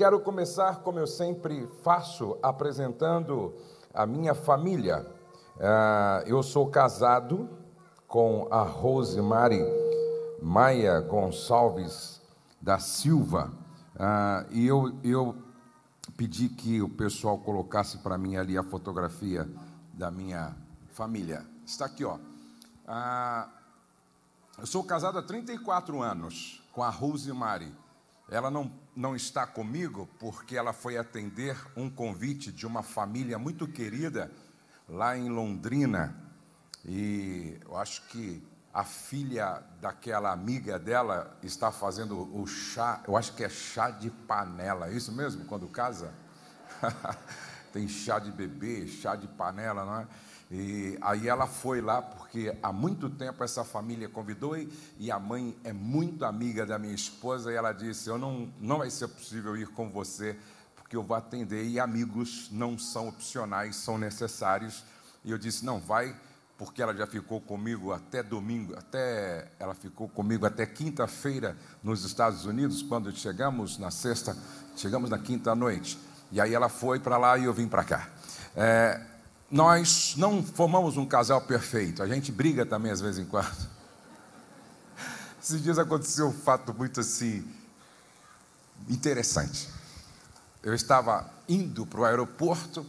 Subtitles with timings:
[0.00, 3.54] quero começar, como eu sempre faço, apresentando
[3.92, 5.06] a minha família.
[5.56, 7.50] Uh, eu sou casado
[8.08, 9.62] com a Rosemary
[10.40, 12.18] Maia Gonçalves
[12.62, 13.52] da Silva.
[13.94, 15.36] Uh, e eu, eu
[16.16, 19.46] pedi que o pessoal colocasse para mim ali a fotografia
[19.92, 20.56] da minha
[20.88, 21.44] família.
[21.66, 22.14] Está aqui, ó.
[22.14, 23.50] Uh,
[24.60, 27.70] eu sou casado há 34 anos com a Rosemary.
[28.30, 33.66] Ela não, não está comigo porque ela foi atender um convite de uma família muito
[33.66, 34.30] querida
[34.86, 36.14] lá em Londrina.
[36.84, 43.34] E eu acho que a filha daquela amiga dela está fazendo o chá, eu acho
[43.34, 46.12] que é chá de panela, é isso mesmo, quando casa?
[47.72, 50.06] Tem chá de bebê, chá de panela, não é?
[50.50, 54.56] E aí ela foi lá porque há muito tempo essa família convidou
[54.98, 58.78] e, a mãe é muito amiga da minha esposa e ela disse: "Eu não não
[58.78, 60.36] vai ser possível ir com você
[60.74, 64.84] porque eu vou atender e amigos não são opcionais, são necessários".
[65.24, 66.16] E eu disse: "Não, vai
[66.58, 72.44] porque ela já ficou comigo até domingo, até ela ficou comigo até quinta-feira nos Estados
[72.44, 74.36] Unidos, quando chegamos na sexta,
[74.76, 75.98] chegamos na quinta noite.
[76.30, 78.10] E aí ela foi para lá e eu vim para cá.
[78.54, 79.00] É,
[79.50, 83.50] nós não formamos um casal perfeito, a gente briga também às vezes em quando.
[85.42, 87.44] Esses dias aconteceu um fato muito assim
[88.88, 89.68] interessante.
[90.62, 92.86] Eu estava indo para o aeroporto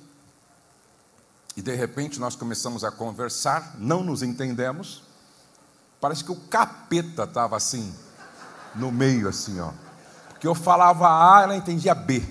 [1.56, 5.04] e de repente nós começamos a conversar, não nos entendemos.
[6.00, 7.94] Parece que o capeta estava assim,
[8.76, 9.72] no meio, assim, ó.
[10.30, 12.24] Porque eu falava A, ela entendia B.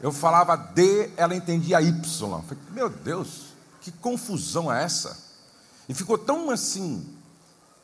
[0.00, 2.42] Eu falava D, ela entendia Y.
[2.42, 3.46] Falei, meu Deus,
[3.80, 5.16] que confusão é essa?
[5.88, 7.06] E ficou tão assim,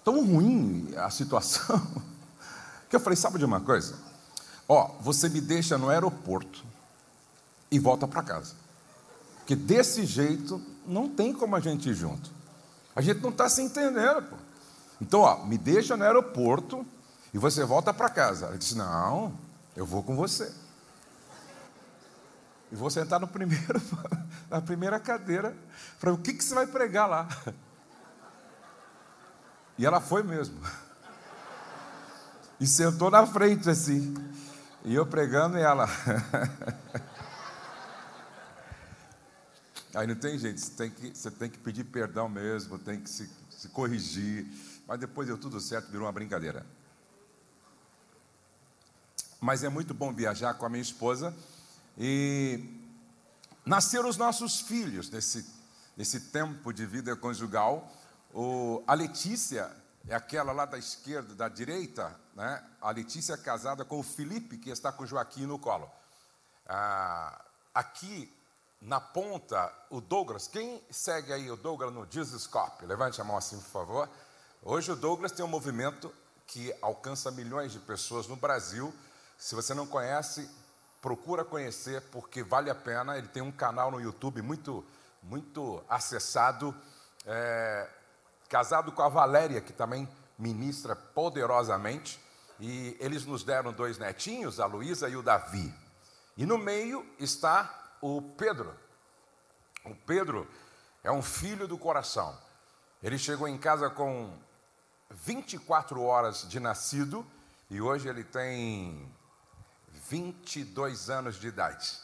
[0.04, 1.80] tão ruim a situação,
[2.90, 3.94] que eu falei, sabe de uma coisa?
[4.68, 6.64] Ó, você me deixa no aeroporto
[7.70, 8.54] e volta para casa.
[9.38, 12.30] Porque desse jeito não tem como a gente ir junto.
[12.94, 14.36] A gente não está se entendendo, pô.
[15.00, 16.86] Então, ó, me deixa no aeroporto
[17.34, 18.46] e você volta para casa.
[18.46, 19.32] Ela disse: Não,
[19.74, 20.52] eu vou com você.
[22.72, 23.80] E vou sentar no primeiro,
[24.48, 25.54] na primeira cadeira.
[26.00, 27.28] Para o que, que você vai pregar lá?
[29.76, 30.58] E ela foi mesmo.
[32.58, 34.14] E sentou na frente assim.
[34.86, 35.86] E eu pregando e ela.
[39.94, 43.10] Aí não tem jeito, você tem que, você tem que pedir perdão mesmo, tem que
[43.10, 44.46] se, se corrigir.
[44.88, 46.64] Mas depois deu tudo certo, virou uma brincadeira.
[49.38, 51.36] Mas é muito bom viajar com a minha esposa.
[51.96, 52.80] E
[53.64, 55.46] nasceram os nossos filhos nesse,
[55.96, 57.90] nesse tempo de vida conjugal.
[58.32, 59.70] O, a Letícia
[60.08, 62.64] é aquela lá da esquerda, da direita, né?
[62.80, 65.90] A Letícia é casada com o Felipe, que está com o Joaquim no colo.
[66.66, 67.44] Ah,
[67.74, 68.32] aqui
[68.80, 70.48] na ponta, o Douglas.
[70.48, 72.84] Quem segue aí o Douglas no Jesuscope?
[72.84, 74.08] Levante a mão assim, por favor.
[74.62, 76.12] Hoje o Douglas tem um movimento
[76.46, 78.92] que alcança milhões de pessoas no Brasil.
[79.38, 80.48] Se você não conhece,
[81.02, 83.18] procura conhecer, porque vale a pena.
[83.18, 84.86] Ele tem um canal no YouTube muito,
[85.20, 86.74] muito acessado.
[87.26, 87.90] É,
[88.48, 90.08] casado com a Valéria, que também
[90.38, 92.20] ministra poderosamente.
[92.60, 95.74] E eles nos deram dois netinhos, a Luísa e o Davi.
[96.36, 98.72] E no meio está o Pedro.
[99.84, 100.48] O Pedro
[101.02, 102.38] é um filho do coração.
[103.02, 104.32] Ele chegou em casa com
[105.10, 107.26] 24 horas de nascido
[107.68, 109.10] e hoje ele tem
[110.12, 111.98] 22 anos de idade.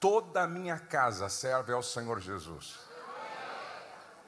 [0.00, 2.78] Toda a minha casa serve ao Senhor Jesus.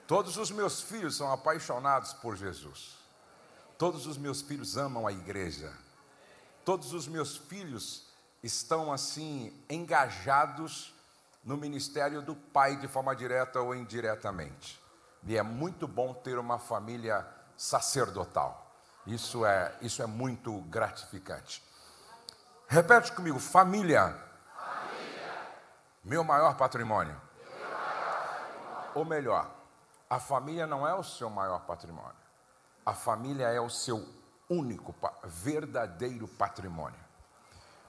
[0.06, 2.98] Todos os meus filhos são apaixonados por Jesus.
[3.78, 5.72] Todos os meus filhos amam a igreja.
[6.66, 8.08] Todos os meus filhos
[8.42, 10.92] estão assim engajados
[11.42, 14.78] no ministério do pai de forma direta ou indiretamente.
[15.26, 17.26] E é muito bom ter uma família
[17.56, 18.70] sacerdotal.
[19.06, 21.71] Isso é, isso é muito gratificante.
[22.72, 24.18] Repete comigo, família.
[24.56, 25.46] família.
[26.02, 27.20] Meu, maior patrimônio.
[27.44, 28.90] Meu maior patrimônio.
[28.94, 29.50] Ou melhor,
[30.08, 32.16] a família não é o seu maior patrimônio.
[32.86, 34.02] A família é o seu
[34.48, 36.98] único, verdadeiro patrimônio.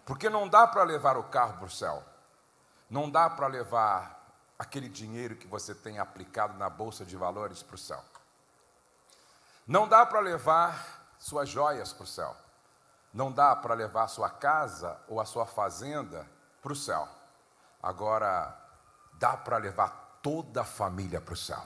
[0.05, 2.03] Porque não dá para levar o carro para o céu.
[2.89, 7.75] Não dá para levar aquele dinheiro que você tem aplicado na bolsa de valores para
[7.75, 8.03] o céu.
[9.65, 12.42] Não dá para levar suas joias para o céu.
[13.13, 16.27] Não dá para levar sua casa ou a sua fazenda
[16.61, 17.07] para o céu.
[17.81, 18.57] Agora,
[19.13, 21.61] dá para levar toda a família para o céu.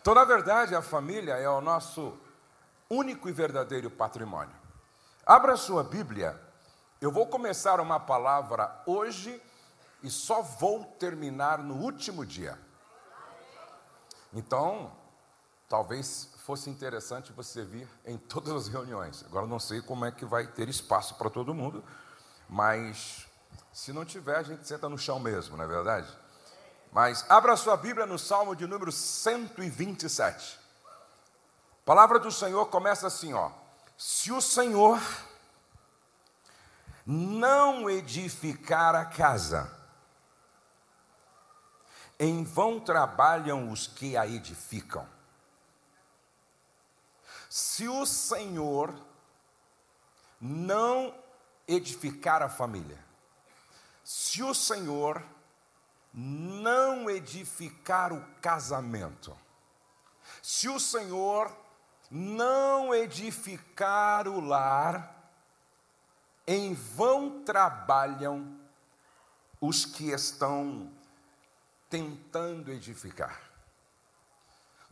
[0.00, 2.18] Então, na verdade, a família é o nosso
[2.88, 4.56] único e verdadeiro patrimônio.
[5.26, 6.40] Abra sua Bíblia
[7.00, 9.40] Eu vou começar uma palavra hoje
[10.02, 12.58] e só vou terminar no último dia.
[14.32, 14.90] Então,
[15.68, 19.22] talvez fosse interessante você vir em todas as reuniões.
[19.26, 21.84] Agora não sei como é que vai ter espaço para todo mundo,
[22.48, 23.26] mas
[23.72, 26.08] se não tiver, a gente senta no chão mesmo, não é verdade?
[26.90, 30.58] Mas abra sua Bíblia no Salmo de número 127.
[31.82, 33.50] A palavra do Senhor começa assim, ó:
[33.96, 34.98] Se o Senhor
[37.04, 39.70] não edificar a casa,
[42.18, 45.17] em vão trabalham os que a edificam.
[47.58, 48.94] Se o Senhor
[50.40, 51.12] não
[51.66, 53.04] edificar a família,
[54.04, 55.24] se o Senhor
[56.14, 59.36] não edificar o casamento,
[60.40, 61.50] se o Senhor
[62.08, 65.32] não edificar o lar,
[66.46, 68.56] em vão trabalham
[69.60, 70.92] os que estão
[71.90, 73.42] tentando edificar.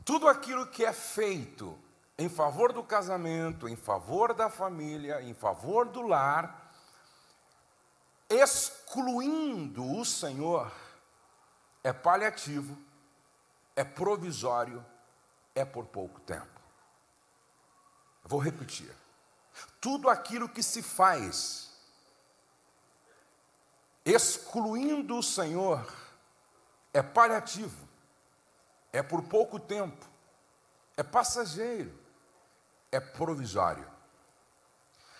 [0.05, 1.86] Tudo aquilo que é feito
[2.19, 6.73] em favor do casamento, em favor da família, em favor do lar,
[8.29, 10.73] excluindo o Senhor,
[11.85, 12.77] é paliativo,
[13.75, 14.85] é provisório,
[15.55, 16.61] é por pouco tempo.
[18.25, 18.93] Vou repetir.
[19.81, 21.71] Tudo aquilo que se faz,
[24.05, 25.87] excluindo o Senhor,
[26.93, 27.87] é paliativo,
[28.93, 30.05] é por pouco tempo,
[30.97, 32.06] é passageiro,
[32.96, 33.87] é provisório.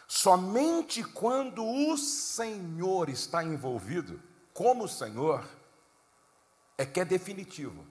[0.09, 4.23] Somente quando o Senhor está envolvido,
[4.55, 5.45] como Senhor,
[6.79, 7.87] é que é definitivo,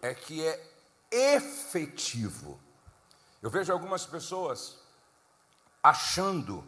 [0.00, 0.74] é que é
[1.10, 2.58] efetivo.
[3.42, 4.78] Eu vejo algumas pessoas
[5.82, 6.66] achando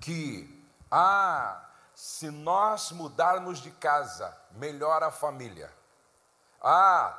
[0.00, 5.72] que, ah, se nós mudarmos de casa, melhora a família.
[6.60, 7.18] Ah,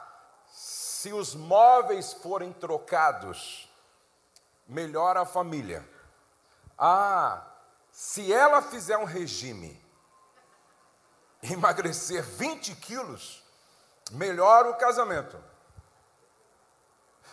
[0.52, 3.67] se os móveis forem trocados,
[4.68, 5.88] melhora a família.
[6.78, 7.46] Ah,
[7.92, 9.82] se ela fizer um regime,
[11.42, 13.44] emagrecer 20 quilos,
[14.12, 15.38] melhora o casamento.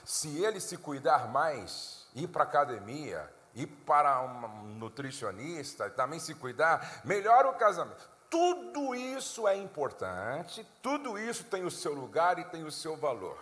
[0.04, 6.34] Se ele se cuidar mais, ir para a academia, ir para um nutricionista, também se
[6.34, 8.08] cuidar, melhora o casamento.
[8.28, 13.38] Tudo isso é importante, tudo isso tem o seu lugar e tem o seu valor.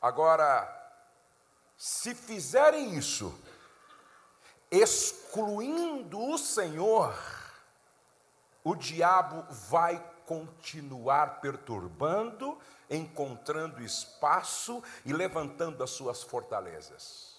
[0.00, 0.75] Agora,
[1.76, 3.38] se fizerem isso,
[4.70, 7.14] excluindo o Senhor,
[8.64, 12.58] o diabo vai continuar perturbando,
[12.90, 17.36] encontrando espaço e levantando as suas fortalezas.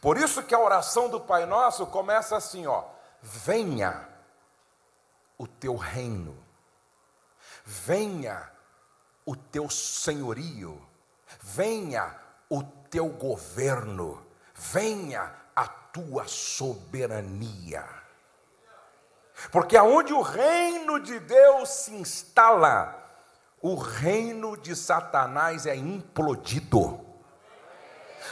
[0.00, 2.84] Por isso que a oração do Pai Nosso começa assim, ó:
[3.20, 4.08] Venha
[5.36, 6.42] o teu reino.
[7.64, 8.50] Venha
[9.26, 10.80] o teu senhorio.
[11.40, 12.18] Venha
[12.48, 14.24] o teu governo.
[14.54, 17.84] Venha a tua soberania.
[19.50, 22.96] Porque aonde o reino de Deus se instala,
[23.60, 27.00] o reino de Satanás é implodido.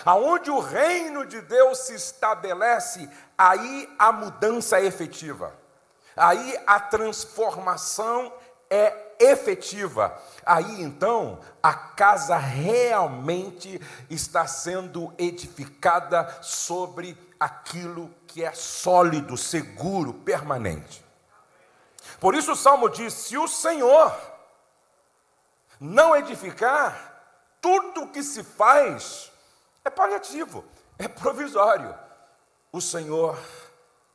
[0.04, 5.54] Aonde o reino de Deus se estabelece, aí a mudança é efetiva.
[6.16, 8.32] Aí a transformação
[8.72, 10.18] é efetiva.
[10.46, 21.04] Aí então a casa realmente está sendo edificada sobre aquilo que é sólido, seguro, permanente.
[22.18, 24.16] Por isso o salmo diz: se o Senhor
[25.78, 27.10] não edificar,
[27.60, 29.30] tudo que se faz
[29.84, 30.64] é paliativo,
[30.98, 31.94] é provisório.
[32.72, 33.38] O Senhor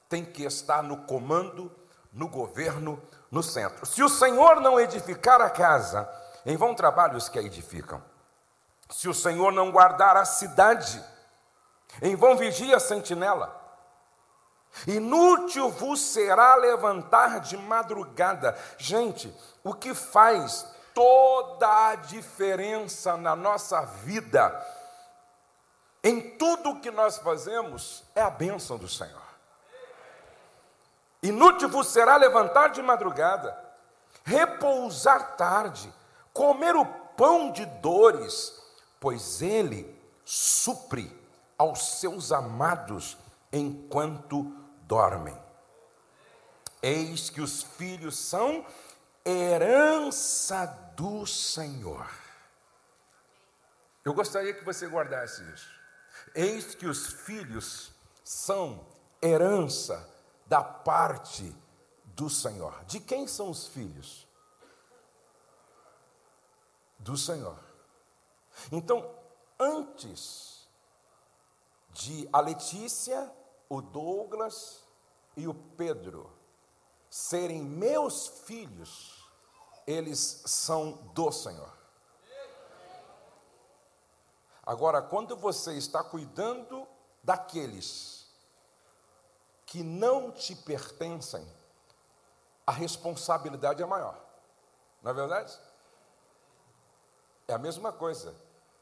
[0.09, 1.71] tem que estar no comando,
[2.11, 2.99] no governo,
[3.31, 3.85] no centro.
[3.85, 6.09] Se o Senhor não edificar a casa,
[6.45, 8.01] em vão trabalhos que a edificam.
[8.89, 11.03] Se o Senhor não guardar a cidade,
[12.01, 13.55] em vão vigia a sentinela.
[14.85, 18.57] Inútil vos será levantar de madrugada.
[18.77, 24.65] Gente, o que faz toda a diferença na nossa vida
[26.03, 29.26] em tudo o que nós fazemos é a bênção do Senhor.
[31.21, 33.57] Inútil vos será levantar de madrugada,
[34.23, 35.91] repousar tarde,
[36.31, 38.53] comer o pão de dores,
[38.99, 41.15] pois ele supre
[41.57, 43.17] aos seus amados
[43.51, 44.43] enquanto
[44.81, 45.37] dormem.
[46.81, 48.65] Eis que os filhos são
[49.25, 52.07] herança do Senhor.
[54.05, 55.69] Eu gostaria que você guardasse isso.
[56.35, 57.91] Eis que os filhos
[58.23, 58.85] são
[59.21, 60.16] herança
[60.47, 61.55] da parte
[62.15, 62.83] do Senhor.
[62.85, 64.27] De quem são os filhos?
[66.99, 67.59] Do Senhor.
[68.71, 69.13] Então,
[69.59, 70.67] antes
[71.91, 73.31] de a Letícia,
[73.69, 74.83] o Douglas
[75.35, 76.31] e o Pedro
[77.09, 79.29] serem meus filhos,
[79.85, 81.75] eles são do Senhor.
[84.65, 86.85] Agora, quando você está cuidando
[87.23, 88.16] daqueles
[89.67, 91.45] que não te pertencem,
[92.65, 94.17] a responsabilidade é maior.
[95.03, 95.59] Não é verdade?
[97.47, 98.33] É a mesma coisa.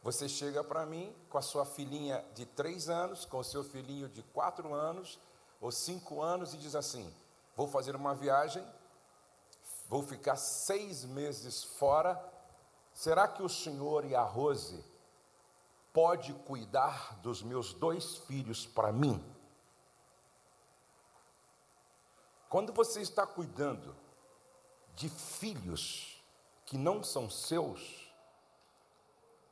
[0.04, 4.08] Você chega para mim com a sua filhinha de três anos, com o seu filhinho
[4.08, 5.20] de quatro anos
[5.60, 7.12] ou cinco anos e diz assim:
[7.56, 8.64] Vou fazer uma viagem,
[9.90, 12.24] vou ficar seis meses fora.
[12.94, 14.86] Será que o senhor e a Rose
[15.92, 19.35] pode cuidar dos meus dois filhos para mim?
[22.50, 23.96] Quando você está cuidando
[24.96, 26.24] de filhos
[26.66, 28.12] que não são seus,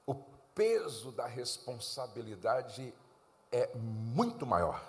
[0.06, 0.16] o
[0.56, 2.94] peso da responsabilidade
[3.52, 4.84] é muito maior.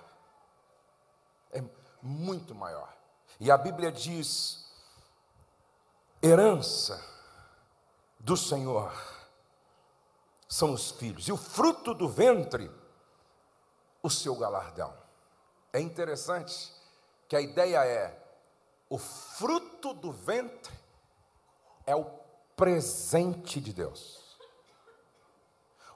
[1.52, 1.62] É
[2.02, 2.94] muito maior.
[3.40, 4.70] E a Bíblia diz:
[6.22, 7.02] herança
[8.18, 8.92] do Senhor
[10.48, 12.70] são os filhos, e o fruto do ventre,
[14.02, 14.96] o seu galardão.
[15.72, 16.73] É interessante
[17.34, 18.16] que a ideia é:
[18.88, 20.72] o fruto do ventre
[21.84, 22.04] é o
[22.54, 24.38] presente de Deus.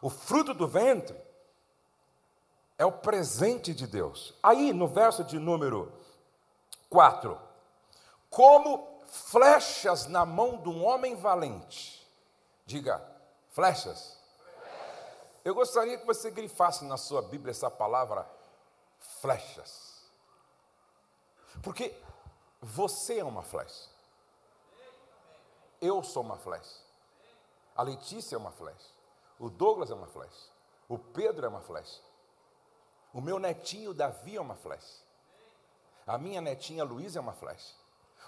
[0.03, 1.17] O fruto do ventre
[2.77, 4.35] é o presente de Deus.
[4.43, 5.93] Aí, no verso de número
[6.91, 7.41] 4,
[8.29, 12.05] como flechas na mão de um homem valente.
[12.67, 13.01] Diga,
[13.51, 14.19] flechas
[15.45, 18.29] eu gostaria que você grifasse na sua Bíblia essa palavra
[18.99, 19.88] flechas.
[21.63, 21.95] Porque
[22.61, 23.89] você é uma flecha.
[25.81, 26.83] Eu sou uma flecha.
[27.77, 28.91] A Letícia é uma flecha.
[29.39, 30.51] O Douglas é uma flecha.
[30.89, 32.01] O Pedro é uma flecha.
[33.13, 35.03] O meu netinho Davi é uma flecha.
[36.07, 37.75] A minha netinha Luísa é uma flecha.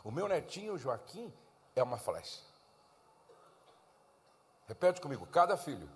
[0.04, 1.32] O meu netinho Joaquim
[1.75, 2.40] é uma flecha.
[4.66, 5.90] Repete comigo: cada filho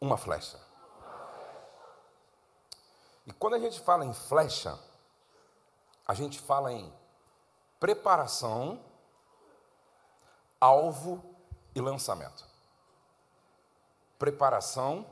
[0.00, 0.65] uma flecha.
[3.26, 4.78] E quando a gente fala em flecha,
[6.06, 6.92] a gente fala em
[7.80, 8.80] preparação,
[10.60, 11.22] alvo
[11.74, 12.44] e lançamento.
[14.18, 15.04] Preparação,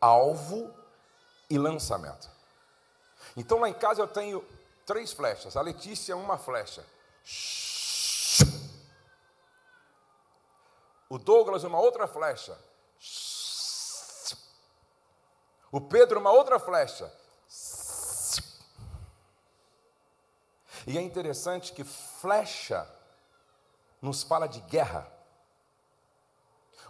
[0.00, 0.74] alvo
[1.50, 2.30] e lançamento.
[3.36, 4.42] Então lá em casa eu tenho
[4.86, 5.56] três flechas.
[5.56, 6.84] A Letícia, uma flecha.
[11.08, 12.58] O Douglas, uma outra flecha.
[15.72, 17.10] O Pedro, uma outra flecha.
[20.86, 22.86] E é interessante que flecha
[24.02, 25.10] nos fala de guerra.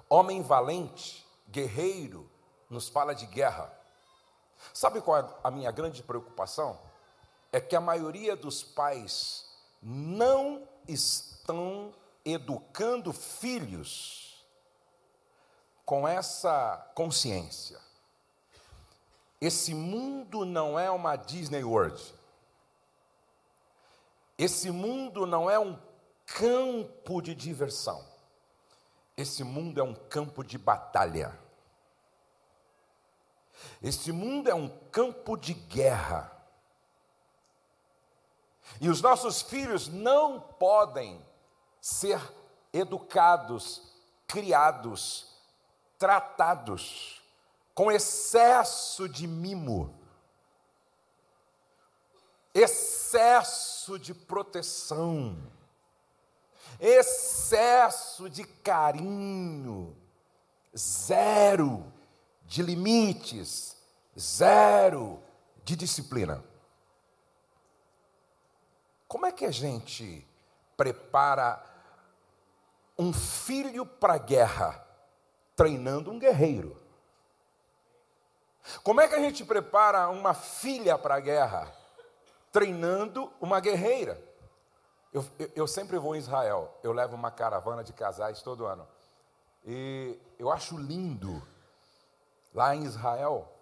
[0.09, 2.29] Homem valente, guerreiro,
[2.69, 3.73] nos fala de guerra.
[4.75, 6.81] Sabe qual é a minha grande preocupação?
[7.53, 9.47] É que a maioria dos pais
[9.81, 14.45] não estão educando filhos
[15.85, 17.79] com essa consciência.
[19.43, 22.01] Esse mundo não é uma Disney World.
[24.39, 25.77] Esse mundo não é um
[26.25, 28.07] campo de diversão.
[29.17, 31.37] Esse mundo é um campo de batalha.
[33.83, 36.31] Esse mundo é um campo de guerra.
[38.81, 41.21] E os nossos filhos não podem
[41.81, 42.21] ser
[42.73, 43.93] educados,
[44.29, 45.37] criados,
[45.99, 47.22] tratados
[47.75, 49.95] com excesso de mimo,
[52.55, 55.37] excesso de proteção,
[56.79, 59.97] excesso de carinho,
[60.77, 61.91] zero
[62.45, 63.77] de limites,
[64.19, 65.23] zero
[65.65, 66.45] de disciplina.
[69.09, 70.27] Como é que a gente
[70.77, 71.63] prepara
[72.99, 74.87] um filho para a guerra
[75.55, 76.82] treinando um guerreiro?
[78.83, 81.73] Como é que a gente prepara uma filha para a guerra?
[82.51, 84.23] Treinando uma guerreira.
[85.13, 88.87] Eu, eu, eu, sempre vou em Israel, eu levo uma caravana de casais todo ano.
[89.65, 91.43] E eu acho lindo,
[92.55, 93.53] lá em Israel,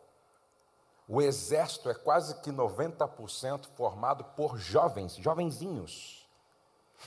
[1.08, 6.28] o exército é quase que 90% formado por jovens, jovenzinhos.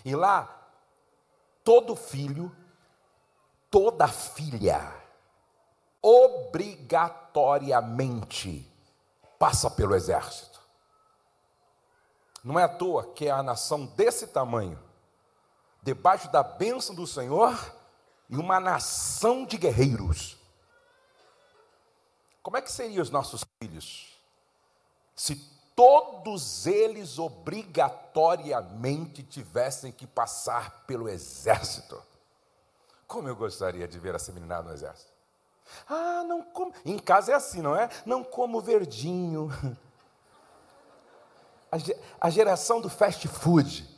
[0.04, 0.70] E lá,
[1.64, 2.54] todo filho,
[3.72, 5.02] toda filha,
[6.03, 8.72] obrigatoriamente
[9.39, 10.62] passa pelo exército.
[12.43, 14.77] Não é à toa que é a nação desse tamanho,
[15.81, 17.57] debaixo da bênção do Senhor,
[18.29, 20.38] e uma nação de guerreiros.
[22.41, 24.10] Como é que seriam os nossos filhos
[25.15, 25.36] se
[25.75, 32.03] todos eles obrigatoriamente tivessem que passar pelo exército?
[33.07, 35.12] Como eu gostaria de ver essa meninada no exército.
[35.89, 36.74] Ah, não como.
[36.86, 37.89] Em casa é assim, não é?
[38.06, 39.50] Não como verdinho.
[42.22, 43.89] A geração do fast food.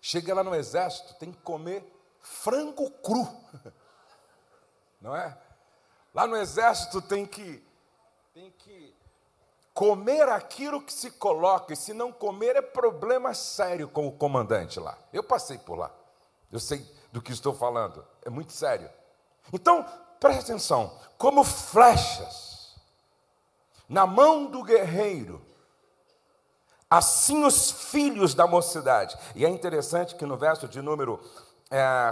[0.00, 1.84] Chega lá no exército, tem que comer
[2.20, 3.26] frango cru.
[5.00, 5.36] Não é?
[6.14, 7.64] Lá no exército tem que
[8.32, 8.94] tem que
[9.72, 14.80] comer aquilo que se coloca, e se não comer é problema sério com o comandante
[14.80, 14.96] lá.
[15.12, 15.90] Eu passei por lá.
[16.50, 18.06] Eu sei do que estou falando.
[18.22, 18.90] É muito sério.
[19.52, 19.86] Então,
[20.20, 22.74] preste atenção: como flechas
[23.88, 25.44] na mão do guerreiro,
[26.90, 29.16] assim os filhos da mocidade.
[29.34, 31.20] E é interessante que no verso de número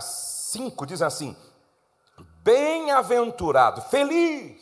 [0.01, 1.37] 5 é, diz assim:
[2.43, 4.61] Bem-aventurado, feliz,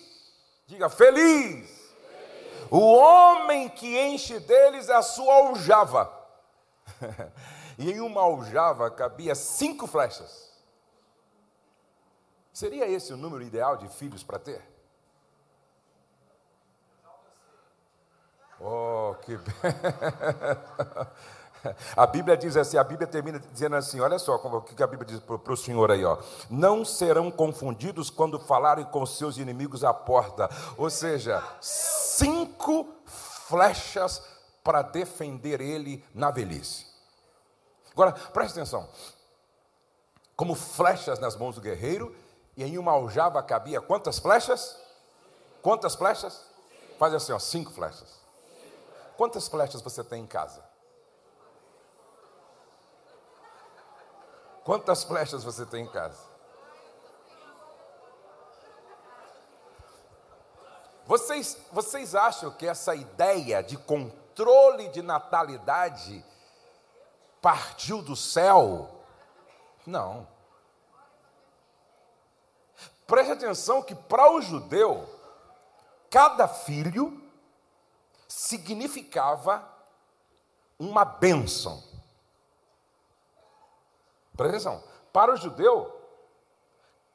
[0.67, 6.21] diga feliz, feliz, o homem que enche deles a sua aljava.
[7.79, 10.52] e em uma aljava cabia cinco flechas.
[12.53, 14.63] Seria esse o número ideal de filhos para ter?
[18.61, 19.39] Oh, que
[21.97, 25.07] A Bíblia diz assim, a Bíblia termina dizendo assim, olha só o que a Bíblia
[25.07, 26.19] diz para o senhor aí, ó.
[26.51, 30.51] Não serão confundidos quando falarem com seus inimigos à porta.
[30.77, 34.23] Ou seja, cinco flechas
[34.65, 36.87] para defender ele na velhice.
[37.93, 38.89] Agora, preste atenção.
[40.35, 42.15] Como flechas nas mãos do guerreiro,
[42.57, 44.79] e em uma aljava cabia quantas flechas?
[45.63, 46.45] Quantas flechas?
[46.99, 48.21] Faz assim, ó, cinco flechas.
[49.17, 50.63] Quantas flechas você tem em casa?
[54.65, 56.33] Quantas flechas você tem em casa?
[61.05, 66.25] Vocês, vocês acham que essa ideia de controle de natalidade
[67.41, 68.89] partiu do céu?
[69.85, 70.32] Não.
[73.13, 75.07] Preste atenção que para o judeu,
[76.09, 77.23] cada filho
[78.27, 79.63] significava
[80.79, 81.85] uma bênção.
[84.35, 84.85] Presta atenção.
[85.13, 85.95] Para o judeu,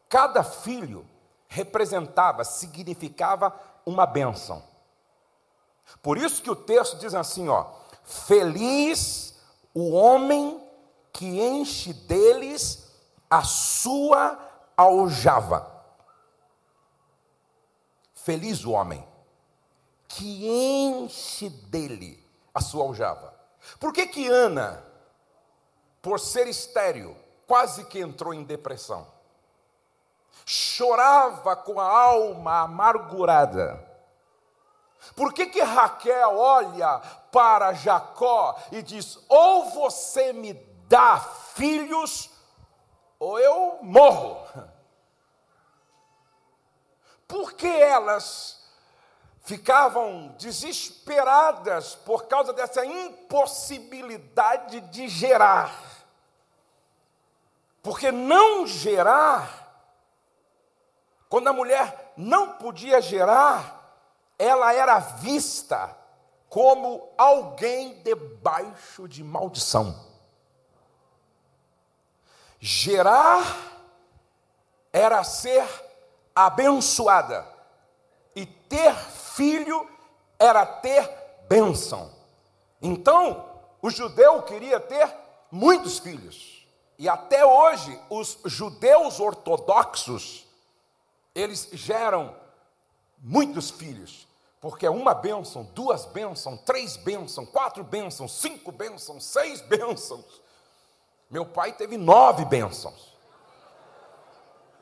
[0.08, 1.04] cada filho
[1.48, 4.62] representava, significava uma bênção.
[6.04, 7.72] Por isso que o texto diz assim, ó:
[8.04, 9.34] Feliz
[9.74, 10.64] o homem
[11.12, 12.88] que enche deles
[13.28, 14.38] a sua
[14.78, 15.77] aljava.
[18.28, 19.08] Feliz o homem
[20.06, 22.22] que enche dele
[22.54, 23.34] a sua aljava.
[23.80, 24.84] Por que que Ana
[26.02, 29.08] por ser estéril, quase que entrou em depressão.
[30.46, 33.82] Chorava com a alma amargurada.
[35.16, 37.00] Por que, que Raquel olha
[37.32, 40.54] para Jacó e diz: ou você me
[40.90, 41.18] dá
[41.56, 42.30] filhos,
[43.18, 44.68] ou eu morro?
[47.28, 48.58] Porque elas
[49.42, 55.74] ficavam desesperadas por causa dessa impossibilidade de gerar.
[57.82, 59.86] Porque não gerar,
[61.30, 63.78] quando a mulher não podia gerar,
[64.38, 65.98] ela era vista
[66.50, 70.06] como alguém debaixo de maldição.
[72.60, 73.46] Gerar
[74.92, 75.87] era ser
[76.46, 77.48] abençoada,
[78.36, 79.90] e ter filho
[80.38, 81.10] era ter
[81.50, 82.12] bênção.
[82.80, 83.44] Então,
[83.82, 85.12] o judeu queria ter
[85.52, 86.68] muitos filhos.
[87.00, 90.46] E até hoje, os judeus ortodoxos,
[91.34, 92.36] eles geram
[93.18, 94.28] muitos filhos,
[94.62, 100.40] porque é uma bênção, duas bênçãos, três bênçãos, quatro bênçãos, cinco bênçãos, seis bênçãos.
[101.32, 103.17] Meu pai teve nove bênçãos.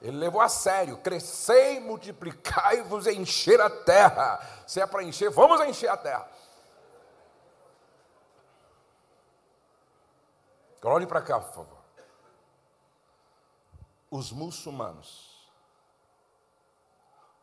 [0.02, 4.40] Ele levou a sério: crescei, multiplicai-vos e encher a terra.
[4.68, 6.30] Se é para encher, vamos encher a terra.
[10.84, 11.76] Olhe para cá, por favor
[14.16, 15.52] os muçulmanos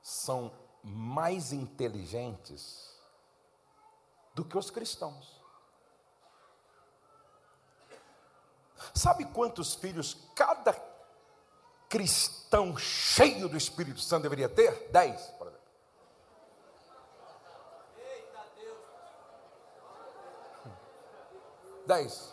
[0.03, 2.99] são mais inteligentes
[4.35, 5.41] do que os cristãos.
[8.95, 10.73] Sabe quantos filhos cada
[11.93, 14.89] cristão cheio do Espírito Santo deveria ter?
[14.91, 15.63] Dez, por exemplo.
[21.87, 22.33] Dez.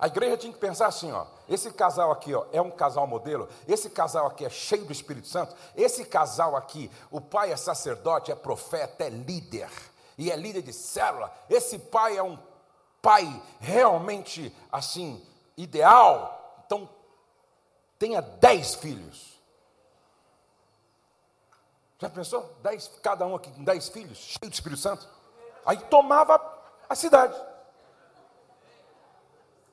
[0.00, 1.26] A igreja tinha que pensar assim, ó.
[1.48, 3.48] Esse casal aqui, ó, é um casal modelo.
[3.68, 5.54] Esse casal aqui é cheio do Espírito Santo.
[5.76, 9.70] Esse casal aqui, o pai é sacerdote, é profeta, é líder
[10.18, 11.32] e é líder de célula.
[11.48, 12.36] Esse pai é um
[13.00, 15.24] pai realmente assim
[15.56, 16.62] ideal.
[16.66, 16.88] Então
[17.98, 19.34] tenha dez filhos.
[21.98, 22.54] Já pensou?
[22.62, 25.08] Dez, cada um aqui com dez filhos, cheio do Espírito Santo.
[25.64, 26.40] Aí tomava
[26.88, 27.34] a cidade.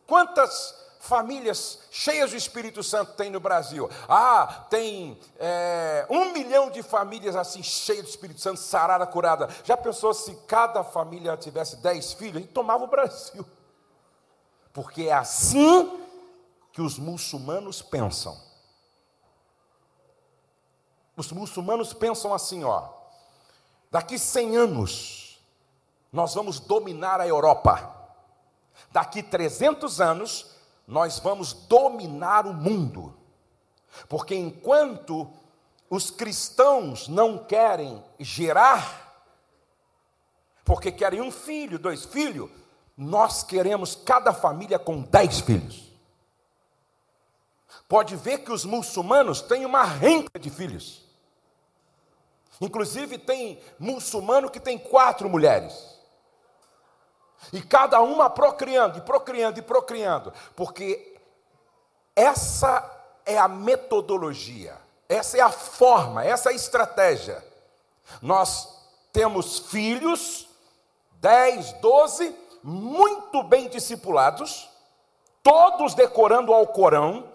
[0.07, 3.89] Quantas famílias cheias do Espírito Santo tem no Brasil?
[4.07, 9.49] Ah, tem é, um milhão de famílias assim cheias do Espírito Santo, sarada, curada.
[9.63, 12.43] Já pensou se cada família tivesse dez filhos?
[12.43, 13.45] E tomava o Brasil.
[14.71, 16.00] Porque é assim
[16.71, 18.38] que os muçulmanos pensam.
[21.15, 22.89] Os muçulmanos pensam assim, ó.
[23.89, 25.39] Daqui 100 anos,
[26.12, 27.93] nós vamos dominar a Europa.
[28.91, 30.47] Daqui 300 anos,
[30.88, 33.15] nós vamos dominar o mundo.
[34.07, 35.31] Porque enquanto
[35.89, 39.25] os cristãos não querem gerar,
[40.63, 42.49] porque querem um filho, dois filhos,
[42.95, 45.90] nós queremos cada família com dez filhos.
[47.91, 51.04] Pode ver que os muçulmanos têm uma renca de filhos.
[52.62, 55.99] Inclusive, tem muçulmano que tem quatro mulheres.
[57.51, 60.32] E cada uma procriando, e procriando, e procriando.
[60.56, 61.19] Porque
[62.15, 62.89] essa
[63.25, 64.77] é a metodologia,
[65.10, 67.45] essa é a forma, essa é a estratégia.
[68.21, 68.73] Nós
[69.12, 70.47] temos filhos,
[71.15, 74.69] 10, 12, muito bem discipulados,
[75.43, 77.31] todos decorando ao Corão,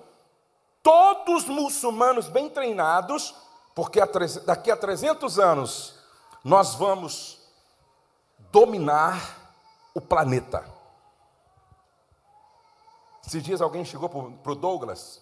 [0.87, 3.35] todos muçulmanos bem treinados,
[3.75, 3.99] porque
[4.44, 5.99] daqui a 300 anos
[6.44, 7.40] nós vamos
[8.53, 9.53] dominar
[9.92, 10.64] o planeta.
[13.27, 15.20] Esses dias alguém chegou para o Douglas,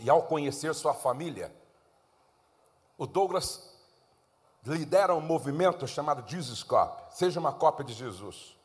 [0.00, 1.54] e ao conhecer sua família,
[2.98, 3.72] o Douglas
[4.64, 8.56] lidera um movimento chamado Jesus Cop, seja uma cópia de Jesus.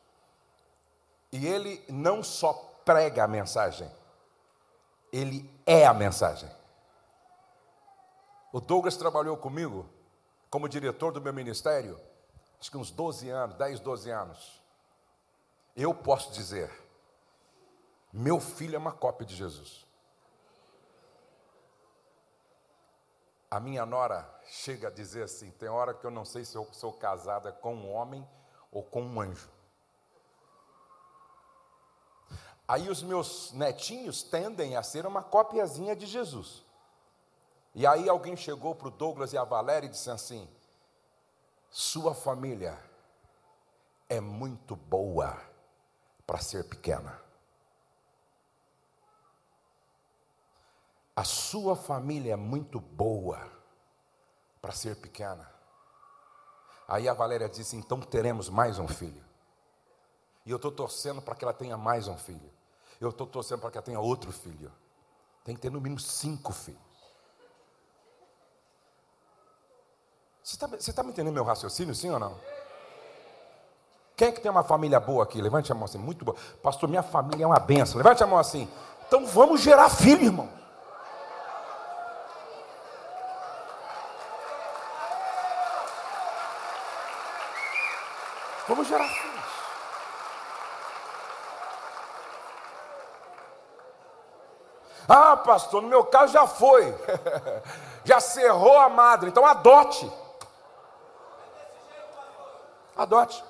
[1.30, 2.52] E ele não só
[2.84, 3.88] prega a mensagem,
[5.12, 6.50] ele é a mensagem.
[8.52, 9.88] O Douglas trabalhou comigo
[10.50, 11.96] como diretor do meu ministério,
[12.60, 14.60] acho que uns 12 anos, 10, 12 anos
[15.76, 16.68] eu posso dizer:
[18.12, 19.86] meu filho é uma cópia de Jesus.
[23.48, 26.66] A minha nora chega a dizer assim: tem hora que eu não sei se eu
[26.72, 28.28] sou casada com um homem
[28.72, 29.48] ou com um anjo.
[32.70, 36.64] Aí os meus netinhos tendem a ser uma copiazinha de Jesus.
[37.74, 40.48] E aí alguém chegou para o Douglas e a Valéria e disse assim:
[41.68, 42.78] sua família
[44.08, 45.36] é muito boa
[46.24, 47.20] para ser pequena.
[51.16, 53.50] A sua família é muito boa
[54.62, 55.52] para ser pequena.
[56.86, 59.24] Aí a Valéria disse: então teremos mais um filho.
[60.46, 62.59] E eu estou torcendo para que ela tenha mais um filho.
[63.00, 64.70] Eu estou torcendo para que ela tenha outro filho.
[65.42, 66.80] Tem que ter no mínimo cinco filhos.
[70.42, 72.36] Você está tá me entendendo meu raciocínio, sim ou não?
[74.16, 75.40] Quem é que tem uma família boa aqui?
[75.40, 76.36] Levante a mão assim, muito boa.
[76.62, 77.96] Pastor, minha família é uma benção.
[77.96, 78.68] Levante a mão assim.
[79.06, 80.48] Então vamos gerar filho, irmão.
[88.68, 89.30] Vamos gerar filhos.
[95.08, 96.94] Ah, pastor, no meu caso já foi.
[98.04, 99.30] já cerrou a madre.
[99.30, 100.10] Então adote.
[102.96, 103.42] Adote.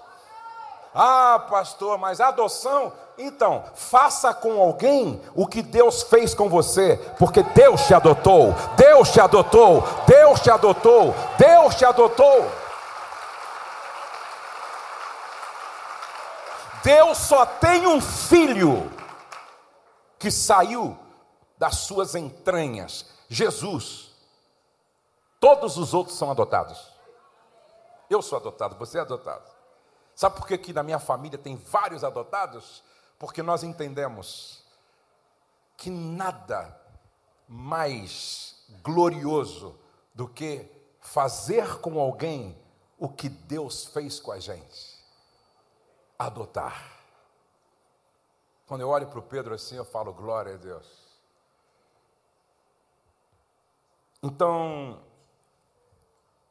[0.94, 2.90] Ah, pastor, mas adoção?
[3.18, 9.12] Então, faça com alguém o que Deus fez com você, porque Deus te adotou, Deus
[9.12, 12.50] te adotou, Deus te adotou, Deus te adotou.
[16.82, 18.90] Deus só tem um filho
[20.18, 20.98] que saiu
[21.60, 24.12] das suas entranhas, Jesus.
[25.38, 26.90] Todos os outros são adotados.
[28.08, 29.44] Eu sou adotado, você é adotado.
[30.16, 32.82] Sabe por que aqui na minha família tem vários adotados?
[33.18, 34.64] Porque nós entendemos
[35.76, 36.74] que nada
[37.46, 39.78] mais glorioso
[40.14, 40.66] do que
[40.98, 42.58] fazer com alguém
[42.98, 44.98] o que Deus fez com a gente.
[46.18, 47.02] Adotar.
[48.66, 51.09] Quando eu olho para o Pedro assim, eu falo glória a Deus.
[54.22, 55.02] Então,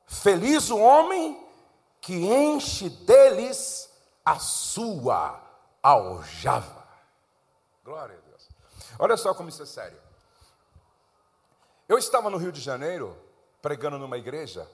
[0.06, 1.48] feliz o homem
[2.02, 3.92] que enche deles
[4.26, 5.42] a sua
[5.82, 6.88] aljava.
[7.84, 8.50] Glória a Deus.
[8.98, 10.00] Olha só como isso é sério.
[11.88, 13.18] Eu estava no Rio de Janeiro,
[13.62, 14.70] pregando numa igreja,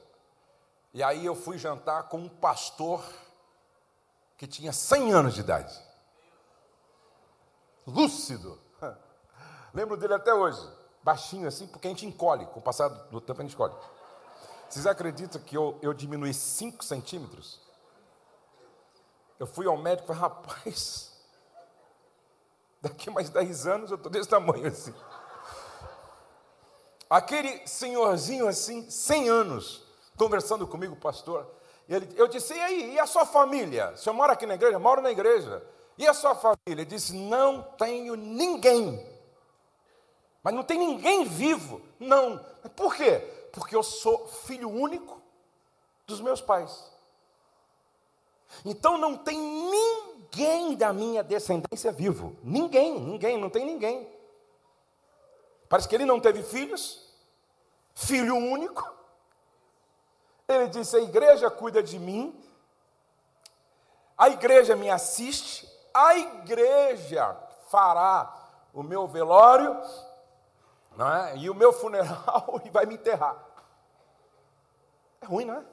[0.93, 3.03] e aí eu fui jantar com um pastor
[4.37, 5.73] que tinha 100 anos de idade.
[7.85, 8.59] Lúcido.
[9.73, 10.84] Lembro dele até hoje.
[11.05, 12.47] Baixinho assim, porque a gente encolhe.
[12.47, 13.75] Com o passar do tempo a gente encolhe.
[14.67, 17.61] Vocês acreditam que eu, eu diminui 5 centímetros?
[19.37, 21.11] Eu fui ao médico e falei, rapaz,
[22.81, 24.95] daqui mais 10 anos eu estou desse tamanho assim.
[27.07, 29.83] Aquele senhorzinho assim, 100 anos,
[30.17, 31.45] conversando comigo, pastor.
[31.87, 33.91] Ele, eu disse, e aí, e a sua família?
[33.91, 34.79] O senhor mora aqui na igreja?
[34.79, 35.63] Moro na igreja.
[35.99, 36.57] E a sua família?
[36.65, 39.14] Ele disse, não tenho ninguém.
[40.45, 41.81] Mas não tem ninguém vivo.
[41.99, 42.37] Não.
[42.75, 43.17] Por quê?
[43.51, 45.19] Porque eu sou filho único
[46.05, 46.93] dos meus pais.
[48.63, 52.37] Então não tem ninguém da minha descendência vivo.
[52.43, 54.07] Ninguém, ninguém, não tem ninguém.
[55.67, 57.11] Parece que ele não teve filhos,
[57.95, 58.87] filho único.
[60.47, 62.39] Ele disse: a igreja cuida de mim,
[64.15, 67.35] a igreja me assiste, a igreja
[67.67, 68.31] fará
[68.75, 69.75] o meu velório
[70.99, 71.37] é?
[71.37, 73.43] e o meu funeral e vai me enterrar.
[75.21, 75.65] É ruim, não é?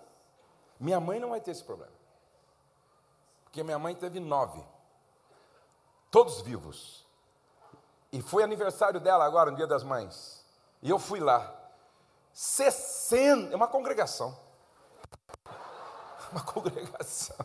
[0.81, 1.93] Minha mãe não vai ter esse problema.
[3.45, 4.65] Porque minha mãe teve nove,
[6.11, 7.07] todos vivos.
[8.11, 10.45] E foi aniversário dela agora, no Dia das Mães.
[10.83, 11.55] E eu fui lá.
[12.33, 14.37] 60, é uma congregação.
[16.33, 17.37] Uma congregação.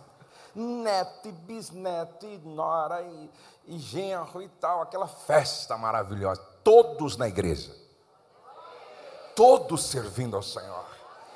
[0.60, 3.30] Neto e bisneto e nora e,
[3.68, 6.42] e genro e tal, aquela festa maravilhosa.
[6.64, 7.76] Todos na igreja.
[9.36, 10.86] Todos servindo ao Senhor.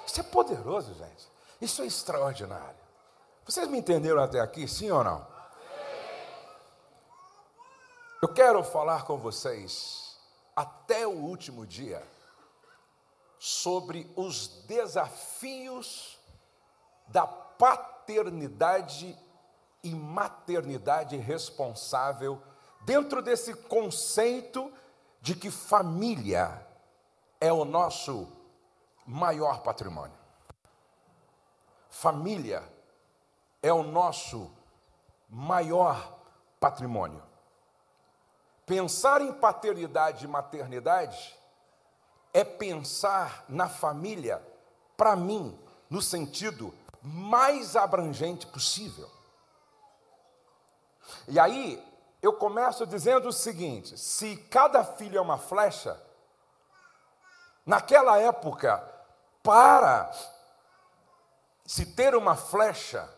[0.08, 1.30] Isso é poderoso, gente.
[1.62, 2.82] Isso é extraordinário.
[3.46, 5.28] Vocês me entenderam até aqui, sim ou não?
[8.22, 10.18] Eu quero falar com vocês
[10.56, 12.02] até o último dia
[13.38, 16.20] sobre os desafios
[17.08, 17.26] da
[17.62, 19.16] paternidade
[19.84, 22.42] e maternidade responsável
[22.82, 24.74] dentro desse conceito
[25.22, 26.68] de que família
[27.40, 28.28] é o nosso
[29.06, 30.18] maior patrimônio.
[31.88, 32.64] Família
[33.62, 34.52] é o nosso
[35.30, 36.18] maior
[36.60, 37.22] patrimônio.
[38.66, 41.38] Pensar em paternidade e maternidade
[42.34, 44.42] é pensar na família,
[44.98, 45.56] para mim,
[45.88, 49.10] no sentido mais abrangente possível.
[51.28, 51.84] E aí,
[52.22, 56.00] eu começo dizendo o seguinte: se cada filho é uma flecha,
[57.66, 58.84] naquela época,
[59.42, 60.12] para
[61.66, 63.10] se ter uma flecha,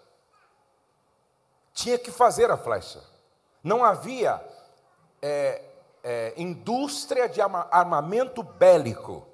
[1.74, 3.04] tinha que fazer a flecha.
[3.64, 4.44] Não havia
[5.22, 5.62] é,
[6.04, 9.28] é, indústria de armamento bélico.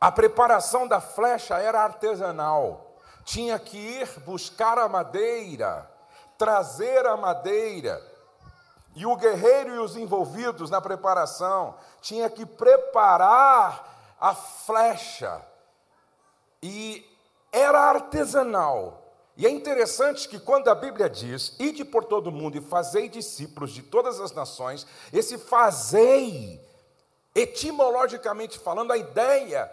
[0.00, 2.81] A preparação da flecha era artesanal.
[3.24, 5.90] Tinha que ir buscar a madeira,
[6.36, 8.02] trazer a madeira.
[8.94, 15.40] E o guerreiro e os envolvidos na preparação tinha que preparar a flecha.
[16.62, 17.04] E
[17.50, 19.02] era artesanal.
[19.36, 23.72] E é interessante que quando a Bíblia diz, ide por todo mundo e fazei discípulos
[23.72, 26.60] de todas as nações, esse fazei,
[27.34, 29.72] etimologicamente falando, a ideia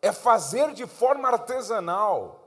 [0.00, 2.37] é fazer de forma artesanal.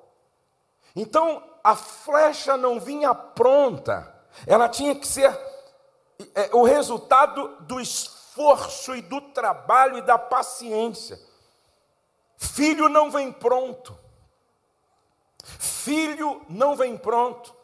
[0.96, 4.14] Então, a flecha não vinha pronta,
[4.46, 5.38] ela tinha que ser
[6.36, 11.20] é, o resultado do esforço e do trabalho e da paciência.
[12.38, 13.98] Filho não vem pronto.
[15.44, 17.56] Filho não vem pronto.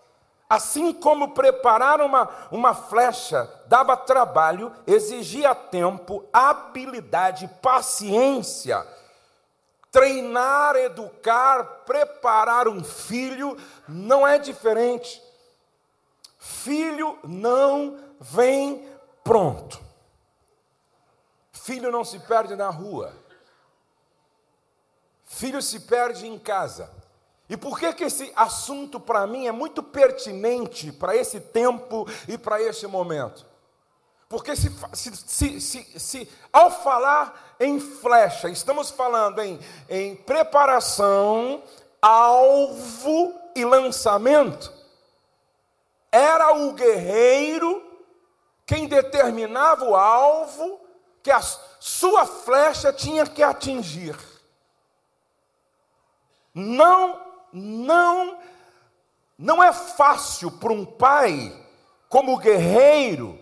[0.50, 8.86] Assim como preparar uma, uma flecha dava trabalho, exigia tempo, habilidade, paciência.
[9.98, 13.58] Treinar, educar, preparar um filho
[13.88, 15.20] não é diferente.
[16.38, 18.88] Filho não vem
[19.24, 19.82] pronto.
[21.52, 23.12] Filho não se perde na rua.
[25.24, 26.92] Filho se perde em casa.
[27.50, 32.38] E por que, que esse assunto para mim é muito pertinente para esse tempo e
[32.38, 33.44] para esse momento?
[34.30, 39.60] Porque se, se, se, se, ao falar em flecha, estamos falando em,
[39.90, 41.64] em preparação,
[42.02, 44.72] alvo e lançamento,
[46.12, 47.88] era o guerreiro
[48.66, 50.82] quem determinava o alvo
[51.24, 51.42] que a
[51.80, 54.18] sua flecha tinha que atingir.
[56.54, 58.38] Não não
[59.38, 61.66] não é fácil para um pai
[62.10, 63.40] como guerreiro,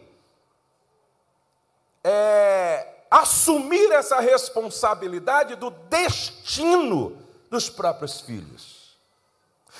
[2.07, 7.17] é, assumir essa responsabilidade do destino
[7.49, 8.95] dos próprios filhos.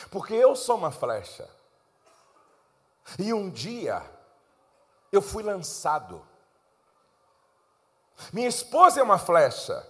[0.09, 1.47] Porque eu sou uma flecha.
[3.19, 4.01] E um dia
[5.11, 6.25] eu fui lançado.
[8.33, 9.85] Minha esposa é uma flecha.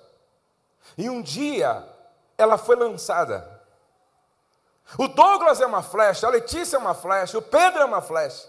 [0.98, 1.88] E um dia
[2.38, 3.50] ela foi lançada.
[4.98, 8.46] O Douglas é uma flecha, a Letícia é uma flecha, o Pedro é uma flecha.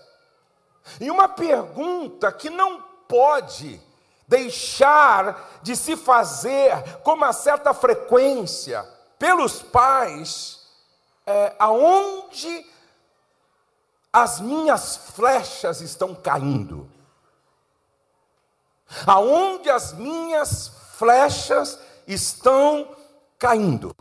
[1.01, 3.81] E uma pergunta que não pode
[4.27, 8.83] deixar de se fazer com uma certa frequência
[9.19, 10.67] pelos pais
[11.27, 12.65] é aonde
[14.13, 16.89] as minhas flechas estão caindo.
[19.07, 22.97] Aonde as minhas flechas estão
[23.39, 23.95] caindo.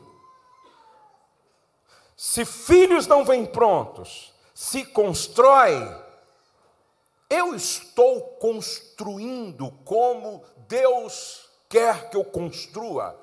[2.15, 5.93] Se filhos não vêm prontos, se constrói,
[7.29, 13.19] eu estou construindo como Deus quer que eu construa.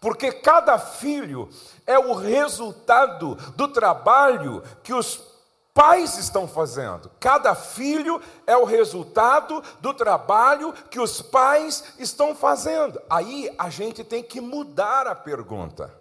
[0.00, 1.48] Porque cada filho
[1.86, 5.22] é o resultado do trabalho que os
[5.74, 7.10] pais estão fazendo.
[7.20, 13.00] Cada filho é o resultado do trabalho que os pais estão fazendo.
[13.10, 15.94] Aí a gente tem que mudar a pergunta.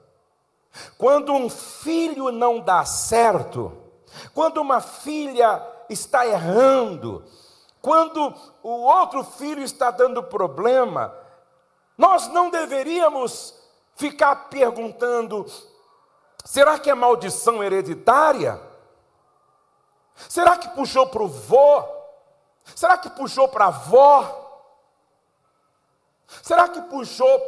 [0.97, 3.77] Quando um filho não dá certo,
[4.33, 7.23] quando uma filha está errando,
[7.81, 11.13] quando o outro filho está dando problema,
[11.97, 13.55] nós não deveríamos
[13.95, 15.45] ficar perguntando:
[16.43, 18.61] será que é maldição hereditária?
[20.27, 21.83] Será que puxou para o vô?
[22.75, 24.35] Será que puxou para a avó?
[26.43, 27.39] Será que puxou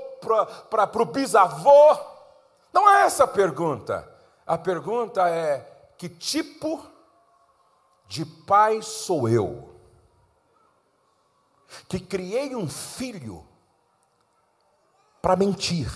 [0.69, 1.97] para o bisavô?
[2.73, 4.09] Não é essa a pergunta.
[4.47, 6.90] A pergunta é: que tipo
[8.11, 9.73] de pai sou eu?
[11.87, 13.47] Que criei um filho
[15.21, 15.89] para mentir,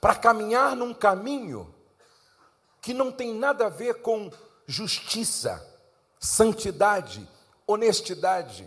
[0.00, 1.74] para caminhar num caminho
[2.80, 4.32] que não tem nada a ver com
[4.66, 5.62] justiça,
[6.18, 7.28] santidade,
[7.66, 8.66] honestidade.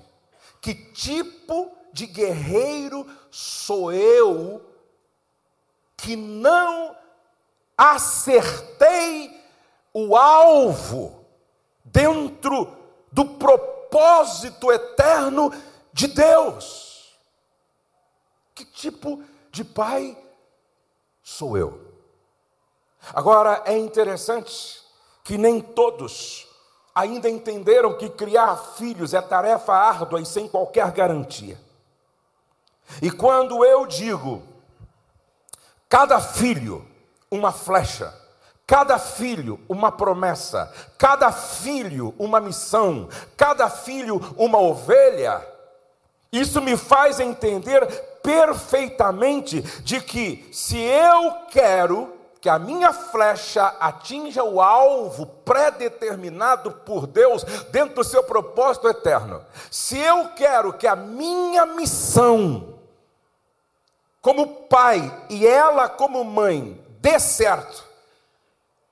[0.62, 4.64] Que tipo de guerreiro sou eu
[5.98, 6.96] que não
[7.76, 9.39] acertei
[9.94, 11.26] o alvo
[11.84, 12.76] dentro
[13.12, 15.52] do propósito eterno
[15.92, 17.18] de Deus?
[18.54, 20.18] Que tipo de pai
[21.24, 21.90] sou eu?
[23.14, 24.82] Agora é interessante
[25.24, 26.48] que nem todos
[26.94, 31.58] ainda entenderam que criar filhos é tarefa árdua e sem qualquer garantia.
[33.02, 34.44] E quando eu digo,
[35.88, 36.86] cada filho
[37.32, 38.14] uma flecha,
[38.70, 45.44] cada filho uma promessa, cada filho uma missão, cada filho uma ovelha,
[46.32, 47.84] isso me faz entender
[48.22, 57.08] perfeitamente de que se eu quero que a minha flecha atinja o alvo predeterminado por
[57.08, 59.44] Deus dentro do seu propósito eterno.
[59.72, 62.76] Se eu quero que a minha missão,
[64.22, 67.89] como pai e ela como mãe, dê certo,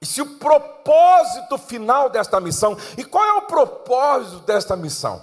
[0.05, 5.21] se o propósito final desta missão, e qual é o propósito desta missão?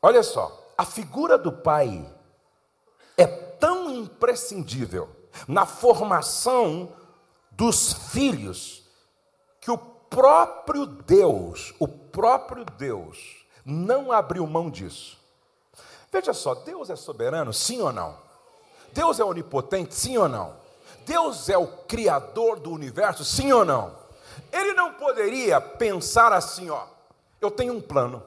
[0.00, 2.04] Olha só, a figura do pai
[3.16, 5.08] é tão imprescindível
[5.46, 6.92] na formação
[7.50, 8.84] dos filhos
[9.60, 15.18] que o próprio Deus, o próprio Deus, não abriu mão disso.
[16.12, 18.16] Veja só, Deus é soberano, sim ou não?
[18.92, 20.63] Deus é onipotente, sim ou não?
[21.04, 23.96] Deus é o criador do universo, sim ou não?
[24.52, 26.86] Ele não poderia pensar assim, ó,
[27.40, 28.22] eu tenho um plano.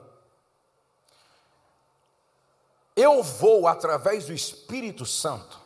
[2.95, 5.59] Eu vou através do Espírito Santo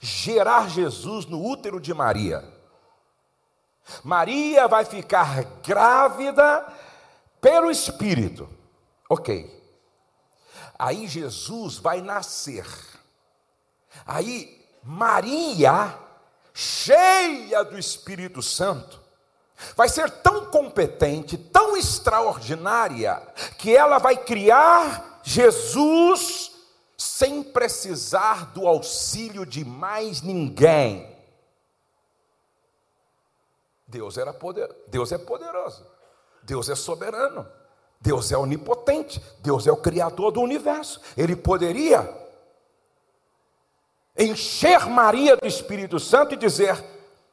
[0.00, 2.44] gerar Jesus no útero de Maria.
[4.02, 6.66] Maria vai ficar grávida
[7.40, 8.48] pelo Espírito.
[9.08, 9.62] Ok.
[10.78, 12.66] Aí Jesus vai nascer.
[14.04, 15.98] Aí Maria,
[16.52, 19.00] cheia do Espírito Santo,
[19.76, 23.22] vai ser tão competente, tão extraordinária,
[23.58, 26.52] que ela vai criar Jesus
[26.96, 31.10] sem precisar do auxílio de mais ninguém.
[33.86, 35.86] Deus era poder, Deus é poderoso.
[36.42, 37.46] Deus é soberano.
[38.00, 39.22] Deus é onipotente.
[39.40, 41.00] Deus é o criador do universo.
[41.16, 42.02] Ele poderia
[44.18, 46.82] encher Maria do Espírito Santo e dizer: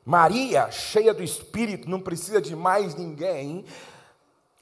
[0.05, 3.65] Maria, cheia do Espírito, não precisa de mais ninguém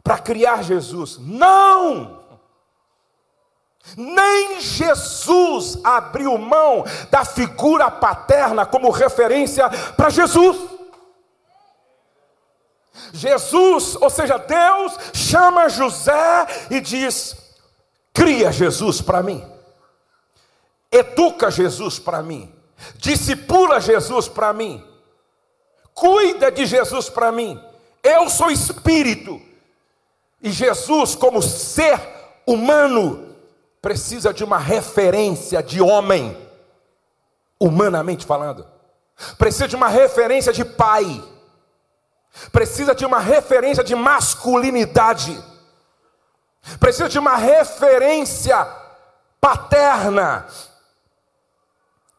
[0.04, 1.18] para criar Jesus.
[1.20, 2.26] Não!
[3.96, 10.58] Nem Jesus abriu mão da figura paterna como referência para Jesus.
[13.14, 17.36] Jesus, ou seja, Deus chama José e diz:
[18.14, 19.46] cria Jesus para mim,
[20.92, 22.54] educa Jesus para mim,
[22.96, 24.84] discipula Jesus para mim,
[25.94, 27.62] cuida de Jesus para mim.
[28.04, 29.42] Eu sou espírito,
[30.42, 32.00] e Jesus, como ser
[32.46, 33.36] humano,
[33.82, 36.38] precisa de uma referência de homem,
[37.60, 38.66] humanamente falando,
[39.38, 41.24] precisa de uma referência de pai,
[42.52, 45.42] precisa de uma referência de masculinidade,
[46.80, 48.68] precisa de uma referência
[49.42, 50.46] paterna.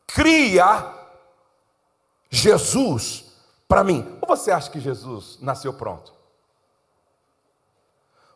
[0.09, 0.95] Cria
[2.31, 3.25] Jesus
[3.69, 4.19] para mim.
[4.21, 6.13] Ou você acha que Jesus nasceu pronto?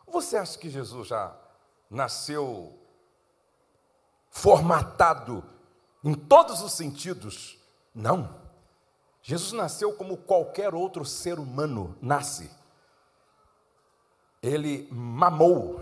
[0.07, 1.35] Você acha que Jesus já
[1.89, 2.77] nasceu
[4.29, 5.43] formatado
[6.03, 7.57] em todos os sentidos?
[7.93, 8.39] Não.
[9.23, 12.51] Jesus nasceu como qualquer outro ser humano nasce.
[14.41, 15.79] Ele mamou.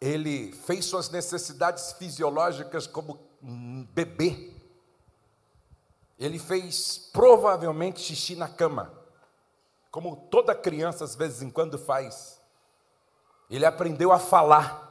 [0.00, 4.52] Ele fez suas necessidades fisiológicas como bebê.
[6.18, 8.98] Ele fez provavelmente xixi na cama
[9.90, 12.40] como toda criança às vezes em quando faz.
[13.50, 14.86] Ele aprendeu a falar.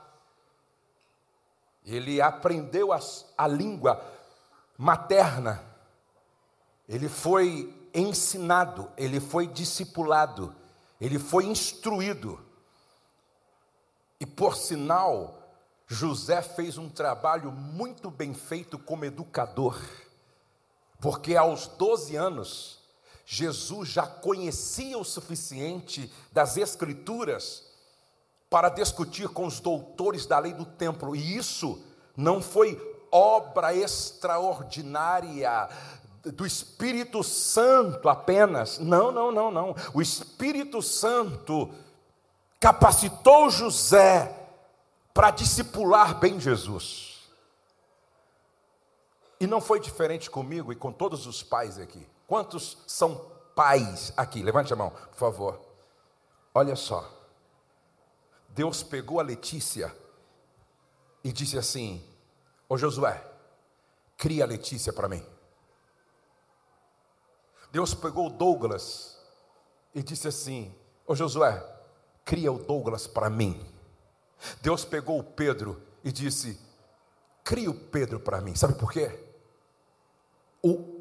[1.86, 3.00] Ele aprendeu a,
[3.38, 4.04] a língua
[4.78, 5.64] materna.
[6.88, 10.56] Ele foi ensinado, ele foi discipulado,
[11.00, 12.40] ele foi instruído.
[14.20, 15.47] E por sinal,
[15.88, 19.80] José fez um trabalho muito bem feito como educador,
[21.00, 22.80] porque aos 12 anos,
[23.26, 27.66] Jesus já conhecia o suficiente das Escrituras
[28.50, 31.82] para discutir com os doutores da lei do templo, e isso
[32.16, 32.78] não foi
[33.10, 35.70] obra extraordinária
[36.24, 38.80] do Espírito Santo apenas.
[38.80, 39.76] Não, não, não, não.
[39.94, 41.70] O Espírito Santo
[42.60, 44.37] capacitou José
[45.18, 47.28] para discipular bem Jesus.
[49.40, 52.08] E não foi diferente comigo e com todos os pais aqui.
[52.28, 53.16] Quantos são
[53.56, 54.44] pais aqui?
[54.44, 55.60] Levante a mão, por favor.
[56.54, 57.12] Olha só.
[58.50, 59.92] Deus pegou a Letícia
[61.24, 62.08] e disse assim:
[62.70, 63.20] Ô Josué,
[64.16, 65.26] cria a Letícia para mim.
[67.72, 69.20] Deus pegou o Douglas
[69.96, 70.76] e disse assim:
[71.08, 71.60] Ô Josué,
[72.24, 73.77] cria o Douglas para mim.
[74.62, 76.60] Deus pegou o Pedro e disse:
[77.44, 78.56] Cria o Pedro para mim.
[78.56, 79.20] Sabe por quê?
[80.62, 80.98] O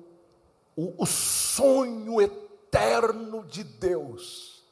[0.76, 4.62] o, o sonho eterno de Deus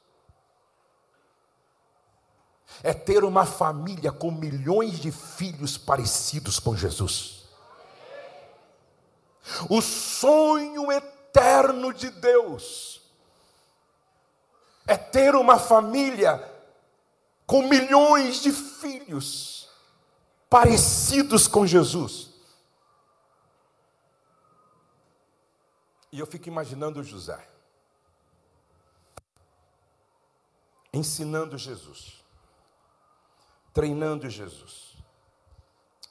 [2.83, 7.45] é ter uma família com milhões de filhos parecidos com Jesus.
[9.71, 13.01] O sonho eterno de Deus
[14.87, 16.37] é ter uma família
[17.47, 19.69] com milhões de filhos
[20.49, 22.31] parecidos com Jesus.
[26.13, 27.55] E eu fico imaginando José
[30.95, 32.25] ensinando Jesus,
[33.73, 34.97] treinando Jesus,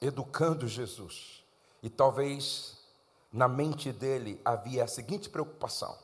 [0.01, 1.43] educando Jesus.
[1.81, 2.77] E talvez
[3.31, 5.97] na mente dele havia a seguinte preocupação: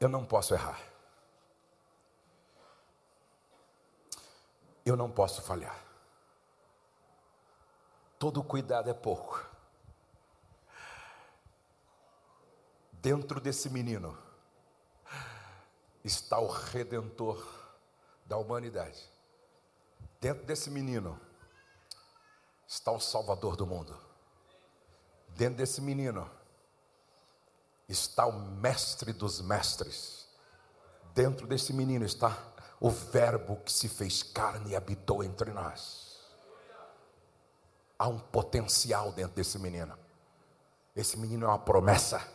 [0.00, 0.91] eu não posso errar.
[4.84, 5.78] Eu não posso falhar.
[8.18, 9.44] Todo cuidado é pouco.
[12.92, 14.16] Dentro desse menino
[16.04, 17.44] está o redentor
[18.24, 19.10] da humanidade.
[20.20, 21.20] Dentro desse menino
[22.66, 23.98] está o salvador do mundo.
[25.30, 26.30] Dentro desse menino
[27.88, 30.28] está o mestre dos mestres.
[31.14, 32.51] Dentro desse menino está
[32.84, 36.20] o Verbo que se fez carne e habitou entre nós.
[37.96, 39.96] Há um potencial dentro desse menino.
[40.96, 42.28] Esse menino é uma promessa.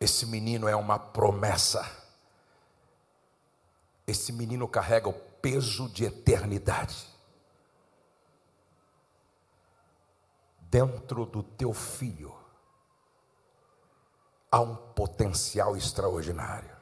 [0.00, 1.88] Esse menino é uma promessa.
[4.04, 7.06] Esse menino carrega o peso de eternidade.
[10.62, 12.36] Dentro do teu filho
[14.50, 16.75] há um potencial extraordinário.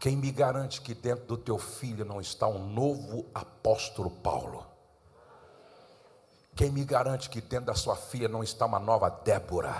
[0.00, 4.66] Quem me garante que dentro do teu filho não está um novo apóstolo Paulo?
[6.56, 9.76] Quem me garante que dentro da sua filha não está uma nova Débora,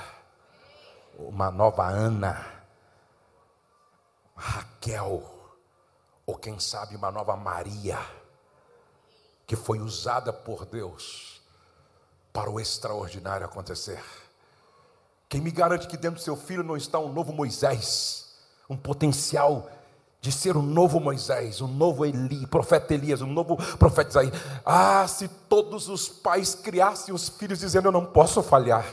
[1.19, 2.65] uma nova Ana,
[4.37, 5.25] Raquel,
[6.27, 7.99] ou quem sabe uma nova Maria,
[9.47, 11.41] que foi usada por Deus
[12.31, 14.05] para o extraordinário acontecer?
[15.31, 18.37] Quem me garante que dentro do seu filho não está um novo Moisés,
[18.69, 19.80] um potencial
[20.21, 24.35] de ser um novo Moisés, um novo Eli, profeta Elias, um novo profeta Isaías.
[24.67, 28.85] Ah, se todos os pais criassem os filhos dizendo: Eu não posso falhar.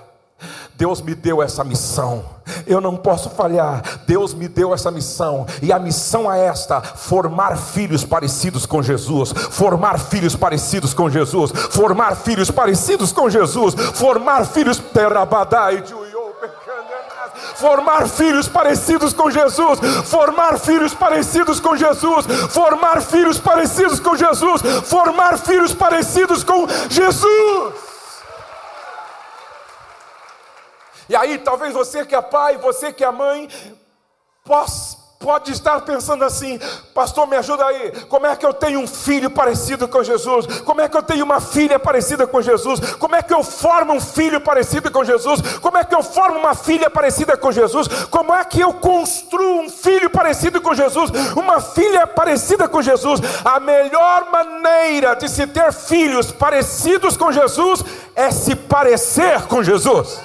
[0.75, 2.23] Deus me deu essa missão,
[2.67, 3.82] eu não posso falhar.
[4.05, 9.34] Deus me deu essa missão, e a missão é esta: formar filhos parecidos com Jesus,
[9.49, 15.93] formar filhos parecidos com Jesus, formar filhos parecidos com Jesus, formar filhos terabadai de
[17.57, 24.61] formar filhos parecidos com Jesus, formar filhos parecidos com Jesus, formar filhos parecidos com Jesus,
[24.85, 27.73] formar filhos parecidos com Jesus.
[31.09, 33.49] E aí, talvez você que é pai, você que é mãe,
[34.43, 36.59] possa pode estar pensando assim:
[36.93, 37.91] Pastor, me ajuda aí.
[38.07, 40.61] Como é que eu tenho um filho parecido com Jesus?
[40.61, 42.80] Como é que eu tenho uma filha parecida com Jesus?
[42.95, 45.41] Como é que eu formo um filho parecido com Jesus?
[45.59, 47.88] Como é que eu formo uma filha parecida com Jesus?
[48.05, 51.11] Como é que eu construo um filho parecido com Jesus?
[51.36, 53.20] Uma filha parecida com Jesus?
[53.43, 57.84] A melhor maneira de se ter filhos parecidos com Jesus
[58.15, 60.20] é se parecer com Jesus.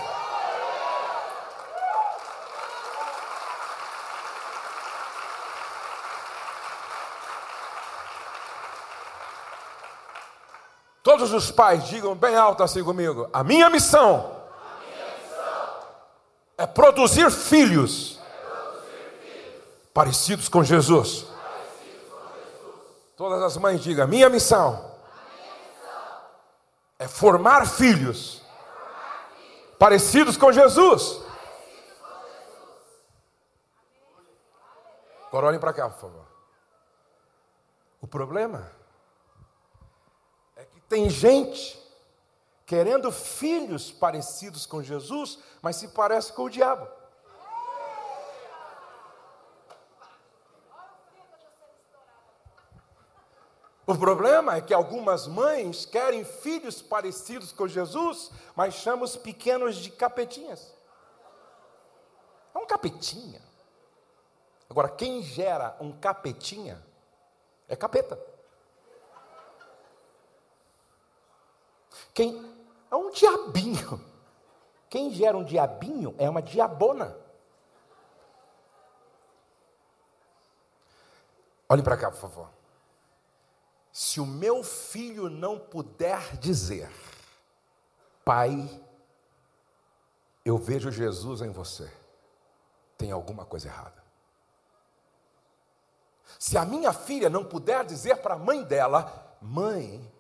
[11.23, 15.79] Todos os pais digam bem alto assim comigo: a minha missão, a minha missão
[16.59, 19.63] é, produzir filhos, é produzir filhos
[19.95, 21.27] parecidos, com Jesus.
[23.17, 24.83] Todas as mães digam: minha missão, minha
[25.69, 26.23] missão
[26.99, 31.21] é, formar filhos, é formar filhos parecidos com Jesus.
[35.29, 36.27] Agora olhem para cá, por favor.
[38.01, 38.82] O problema
[40.93, 41.83] tem gente
[42.67, 46.87] querendo filhos parecidos com Jesus, mas se parece com o diabo.
[53.87, 59.77] O problema é que algumas mães querem filhos parecidos com Jesus, mas chamam os pequenos
[59.77, 60.75] de capetinhas.
[62.55, 63.41] É um capetinha.
[64.69, 66.85] Agora, quem gera um capetinha
[67.67, 68.32] é capeta.
[72.15, 72.53] Quem
[72.91, 74.05] é um diabinho.
[74.89, 77.17] Quem gera um diabinho é uma diabona.
[81.69, 82.51] Olhe para cá, por favor.
[83.91, 86.91] Se o meu filho não puder dizer,
[88.23, 88.83] Pai,
[90.45, 91.91] eu vejo Jesus em você,
[92.99, 94.03] tem alguma coisa errada.
[96.39, 100.13] Se a minha filha não puder dizer para a mãe dela, Mãe,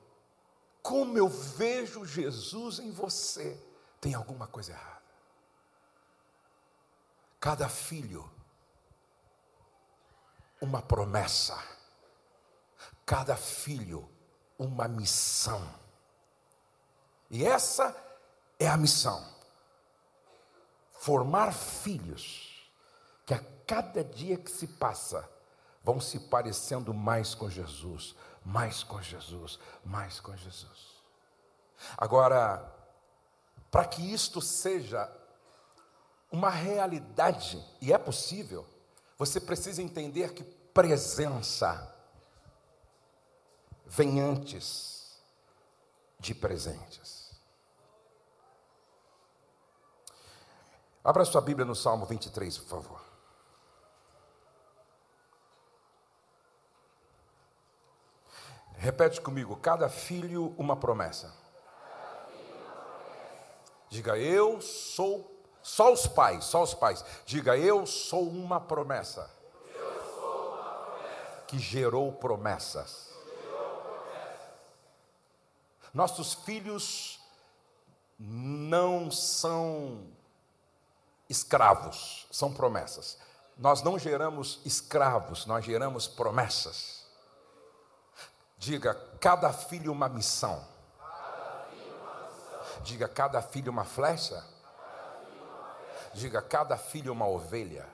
[0.83, 3.57] como eu vejo Jesus em você,
[4.01, 5.03] tem alguma coisa errada.
[7.39, 8.29] Cada filho,
[10.61, 11.57] uma promessa.
[13.07, 14.09] Cada filho,
[14.59, 15.63] uma missão.
[17.31, 17.97] E essa
[18.59, 19.25] é a missão.
[20.93, 22.71] Formar filhos
[23.27, 25.29] que a cada dia que se passa
[25.83, 28.15] vão se parecendo mais com Jesus,
[28.45, 31.03] mais com Jesus, mais com Jesus.
[31.97, 32.71] Agora,
[33.71, 35.11] para que isto seja
[36.31, 38.67] uma realidade, e é possível,
[39.19, 41.95] você precisa entender que presença
[43.87, 45.21] vem antes
[46.19, 47.31] de presentes.
[51.05, 53.12] Abra sua Bíblia no Salmo 23, por favor.
[58.83, 61.33] Repete comigo: cada filho uma promessa.
[63.89, 65.31] Diga, eu sou.
[65.63, 67.05] Só os pais, só os pais.
[67.25, 69.31] Diga, eu sou uma promessa.
[71.47, 73.13] Que gerou promessas.
[75.95, 77.21] Nossos filhos
[78.19, 80.09] não são
[81.29, 83.17] escravos, são promessas.
[83.57, 87.02] Nós não geramos escravos, nós geramos promessas.
[88.63, 90.65] Diga, cada filho uma missão.
[92.85, 94.41] Diga, cada filho uma flecha.
[96.15, 97.85] Diga, cada filho uma ovelha.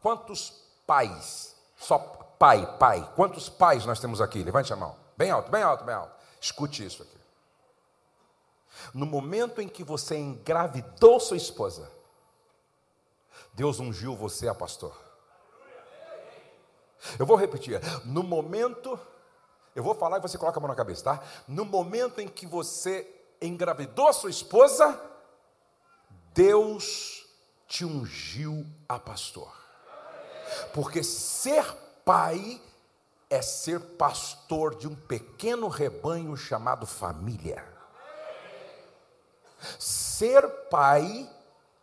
[0.00, 4.42] Quantos pais, só pai, pai, quantos pais nós temos aqui?
[4.42, 4.96] Levante a mão.
[5.18, 6.16] bem alto, bem alto, bem alto.
[6.40, 7.18] Escute isso aqui.
[8.94, 11.92] No momento em que você engravidou sua esposa,
[13.52, 15.03] Deus ungiu você a pastor.
[17.18, 17.80] Eu vou repetir.
[18.04, 18.98] No momento,
[19.74, 21.22] eu vou falar e você coloca a mão na cabeça, tá?
[21.46, 23.08] No momento em que você
[23.40, 25.00] engravidou a sua esposa,
[26.32, 27.26] Deus
[27.66, 29.52] te ungiu a pastor.
[30.72, 31.64] Porque ser
[32.04, 32.60] pai
[33.28, 37.64] é ser pastor de um pequeno rebanho chamado família.
[39.78, 41.28] Ser pai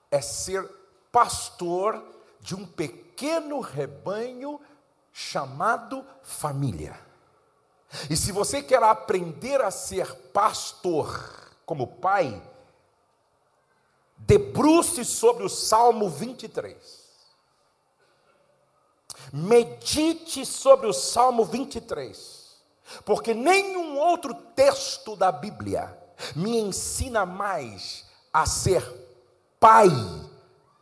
[0.10, 0.64] é ser
[1.12, 2.02] pastor
[2.40, 4.60] de um pequeno rebanho
[5.12, 6.98] chamado família.
[8.10, 12.42] E se você quer aprender a ser pastor como pai,
[14.18, 17.02] debruce sobre o Salmo 23.
[19.34, 22.62] Medite sobre o Salmo 23,
[23.06, 25.98] porque nenhum outro texto da Bíblia
[26.36, 28.84] me ensina mais a ser
[29.60, 29.90] pai,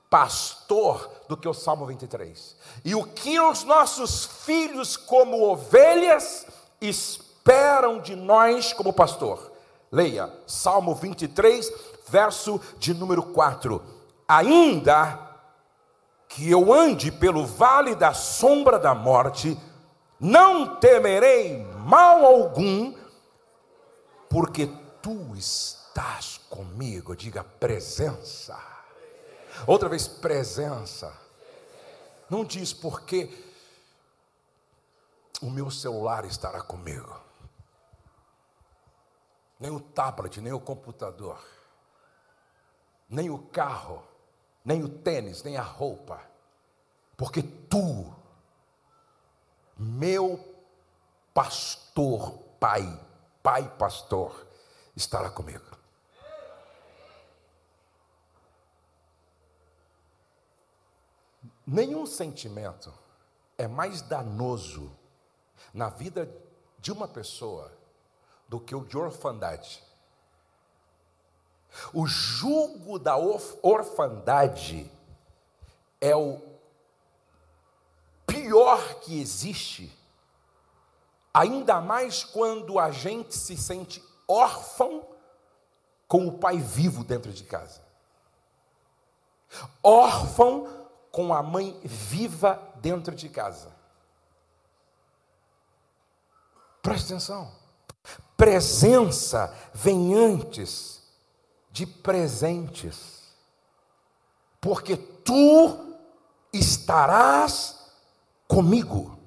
[0.09, 2.55] pastor, do que o Salmo 23.
[2.83, 6.47] E o que os nossos filhos, como ovelhas,
[6.81, 9.51] esperam de nós como pastor.
[9.91, 11.71] Leia, Salmo 23,
[12.07, 13.81] verso de número 4.
[14.27, 15.27] Ainda
[16.27, 19.57] que eu ande pelo vale da sombra da morte,
[20.19, 22.93] não temerei mal algum,
[24.29, 24.69] porque
[25.01, 27.15] tu estás comigo.
[27.15, 28.68] Diga presença.
[29.67, 31.15] Outra vez, presença.
[32.29, 33.29] Não diz porque
[35.41, 37.19] o meu celular estará comigo,
[39.59, 41.43] nem o tablet, nem o computador,
[43.09, 44.03] nem o carro,
[44.63, 46.21] nem o tênis, nem a roupa,
[47.17, 48.13] porque tu,
[49.77, 50.39] meu
[51.33, 52.83] pastor, pai,
[53.41, 54.45] pai pastor,
[54.95, 55.68] estará comigo.
[61.71, 62.91] Nenhum sentimento
[63.55, 64.91] é mais danoso
[65.71, 66.27] na vida
[66.79, 67.71] de uma pessoa
[68.47, 69.83] do que o de orfandade.
[71.93, 74.91] O jugo da orfandade
[76.01, 76.41] é o
[78.25, 79.95] pior que existe,
[81.31, 85.07] ainda mais quando a gente se sente órfão
[86.07, 87.79] com o pai vivo dentro de casa.
[89.83, 90.78] Órfão
[91.11, 93.71] com a mãe viva dentro de casa.
[96.81, 97.51] Preste atenção.
[98.37, 101.03] Presença vem antes
[101.71, 103.23] de presentes,
[104.59, 105.97] porque tu
[106.51, 107.91] estarás
[108.47, 109.19] comigo,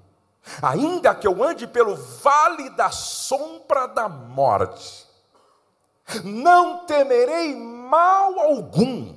[0.61, 5.07] ainda que eu ande pelo vale da sombra da morte,
[6.25, 9.15] não temerei mal algum,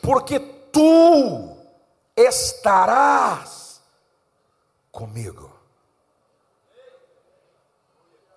[0.00, 1.55] porque tu
[2.16, 3.82] estarás
[4.90, 5.52] comigo.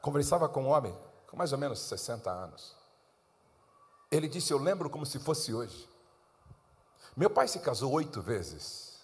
[0.02, 2.76] Conversava com um homem com mais ou menos 60 anos.
[4.12, 5.88] Ele disse: Eu lembro como se fosse hoje.
[7.16, 9.00] Meu pai se casou oito vezes.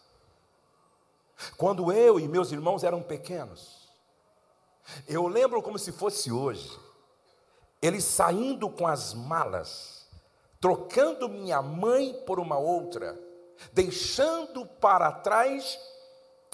[1.58, 3.90] Quando eu e meus irmãos eram pequenos.
[5.08, 6.80] Eu lembro como se fosse hoje.
[7.82, 10.08] Ele saindo com as malas,
[10.60, 13.25] trocando minha mãe por uma outra
[13.74, 15.80] deixando para trás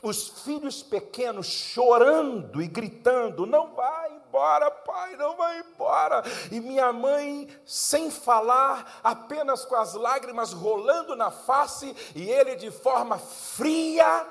[0.02, 6.24] os filhos pequenos chorando e gritando: Não vai embora, pai, não vai embora.
[6.52, 12.72] E minha mãe, sem falar, apenas com as lágrimas rolando na face, e ele de
[12.72, 14.26] forma fria,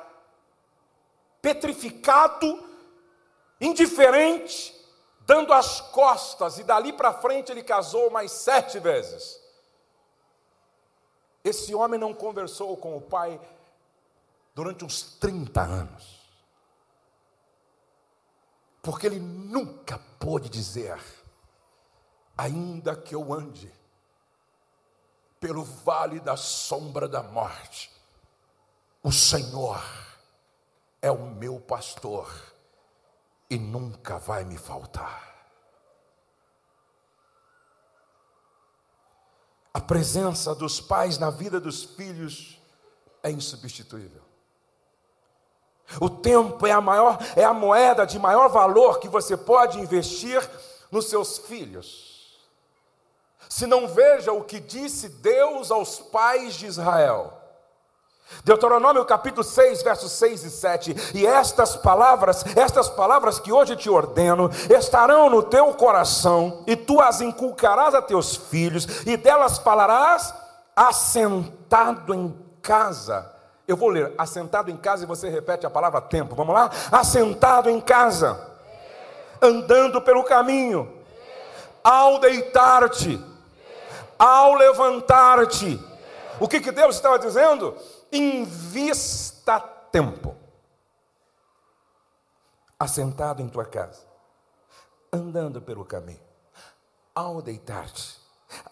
[1.41, 2.59] petrificado,
[3.61, 4.75] indiferente,
[5.21, 9.40] dando as costas, e dali para frente ele casou mais sete vezes.
[11.43, 13.41] Esse homem não conversou com o pai
[14.55, 16.21] durante uns 30 anos.
[18.83, 20.99] Porque ele nunca pôde dizer,
[22.37, 23.73] ainda que eu ande
[25.39, 27.91] pelo vale da sombra da morte,
[29.03, 29.83] o Senhor
[31.01, 32.31] é o meu pastor
[33.49, 35.30] e nunca vai me faltar.
[39.73, 42.61] A presença dos pais na vida dos filhos
[43.23, 44.23] é insubstituível.
[46.01, 50.49] O tempo é a maior, é a moeda de maior valor que você pode investir
[50.91, 52.39] nos seus filhos.
[53.49, 57.40] Se não veja o que disse Deus aos pais de Israel:
[58.45, 60.97] Deuteronômio capítulo 6, versos 6 e 7.
[61.15, 67.01] E estas palavras, estas palavras que hoje te ordeno, estarão no teu coração, e tu
[67.01, 70.33] as inculcarás a teus filhos, e delas falarás
[70.75, 73.31] assentado em casa.
[73.69, 76.35] Eu vou ler, assentado em casa, e você repete a palavra tempo.
[76.35, 76.71] Vamos lá?
[76.91, 78.41] Assentado em casa,
[79.41, 80.91] andando pelo caminho,
[81.85, 83.23] ao deitar-te,
[84.19, 85.81] ao levantar-te.
[86.39, 87.77] O que, que Deus estava dizendo?
[88.13, 90.37] Invista tempo,
[92.79, 94.07] assentado em tua casa,
[95.13, 96.21] andando pelo caminho,
[97.15, 98.19] ao deitar-te,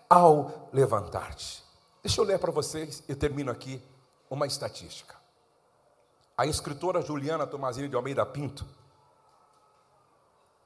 [0.09, 1.64] ao levantar-te.
[2.03, 3.82] Deixa eu ler para vocês, eu termino aqui,
[4.30, 5.16] uma estatística.
[6.36, 8.64] A escritora Juliana Tomazini de Almeida Pinto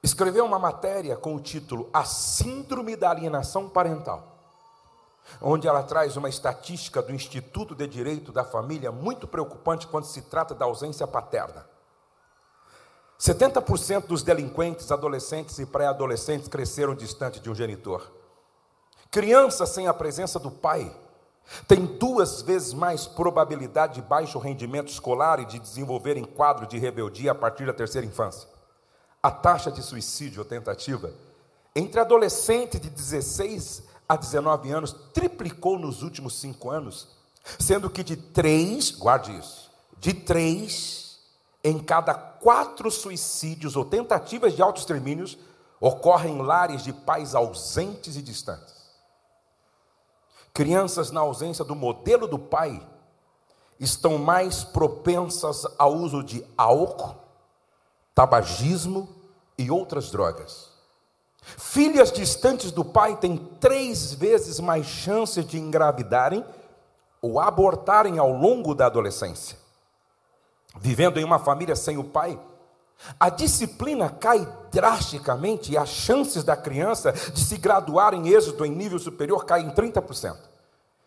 [0.02, 4.31] escreveu uma matéria com o título A Síndrome da Alienação Parental
[5.40, 10.22] onde ela traz uma estatística do Instituto de Direito da Família muito preocupante quando se
[10.22, 11.66] trata da ausência paterna.
[13.18, 18.10] 70% dos delinquentes, adolescentes e pré-adolescentes cresceram distante de um genitor.
[19.12, 20.92] Crianças sem a presença do pai
[21.68, 27.30] têm duas vezes mais probabilidade de baixo rendimento escolar e de desenvolverem quadro de rebeldia
[27.30, 28.48] a partir da terceira infância.
[29.22, 31.12] A taxa de suicídio ou tentativa
[31.76, 37.08] entre adolescentes de 16 a 19 anos triplicou nos últimos cinco anos,
[37.58, 41.18] sendo que de três, guarde isso, de três
[41.64, 45.38] em cada quatro suicídios ou tentativas de autoextermínios
[45.80, 48.74] ocorrem em lares de pais ausentes e distantes.
[50.52, 52.86] Crianças na ausência do modelo do pai
[53.80, 57.16] estão mais propensas ao uso de álcool,
[58.14, 59.08] tabagismo
[59.56, 60.71] e outras drogas.
[61.42, 66.44] Filhas distantes do pai têm três vezes mais chances de engravidarem
[67.20, 69.58] ou abortarem ao longo da adolescência.
[70.78, 72.38] Vivendo em uma família sem o pai,
[73.18, 78.70] a disciplina cai drasticamente e as chances da criança de se graduar em êxito em
[78.70, 80.36] nível superior caem em 30%.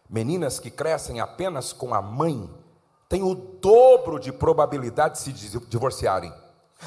[0.09, 2.49] Meninas que crescem apenas com a mãe
[3.09, 6.31] têm o dobro de probabilidade de se divorciarem.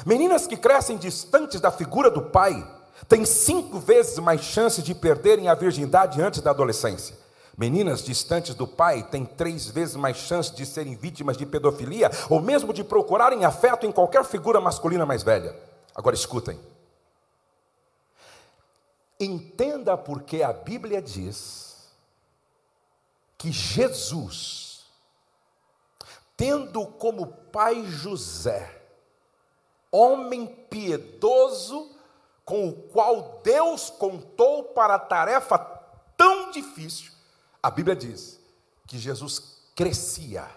[0.05, 2.65] Meninas que crescem distantes da figura do pai
[3.07, 7.17] têm cinco vezes mais chance de perderem a virgindade antes da adolescência.
[7.57, 12.41] Meninas distantes do pai têm três vezes mais chance de serem vítimas de pedofilia ou
[12.41, 15.53] mesmo de procurarem afeto em qualquer figura masculina mais velha.
[15.93, 16.57] Agora escutem.
[19.19, 21.89] Entenda porque a Bíblia diz
[23.37, 24.85] que Jesus,
[26.37, 28.81] tendo como pai José,
[29.91, 31.91] homem piedoso,
[32.49, 35.59] com o qual Deus contou para a tarefa
[36.17, 37.11] tão difícil,
[37.61, 38.39] a Bíblia diz
[38.87, 40.49] que Jesus crescia.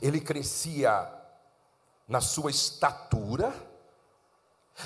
[0.00, 1.12] Ele crescia
[2.06, 3.52] na sua estatura,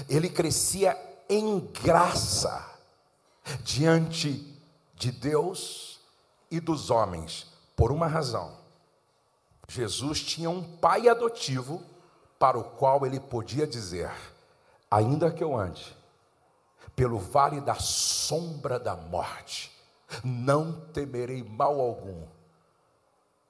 [0.09, 2.67] ele crescia em graça
[3.63, 4.59] diante
[4.95, 6.01] de Deus
[6.51, 8.57] e dos homens, por uma razão.
[9.69, 11.83] Jesus tinha um pai adotivo
[12.39, 14.11] para o qual ele podia dizer:
[14.91, 15.97] ainda que eu ande
[16.95, 19.75] pelo vale da sombra da morte,
[20.23, 22.27] não temerei mal algum,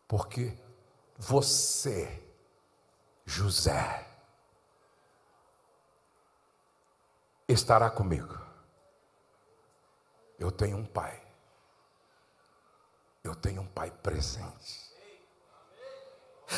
[0.09, 0.57] porque
[1.16, 2.22] você,
[3.24, 4.07] José,
[7.47, 8.43] estará comigo.
[10.39, 11.22] Eu tenho um pai,
[13.22, 14.84] eu tenho um pai presente.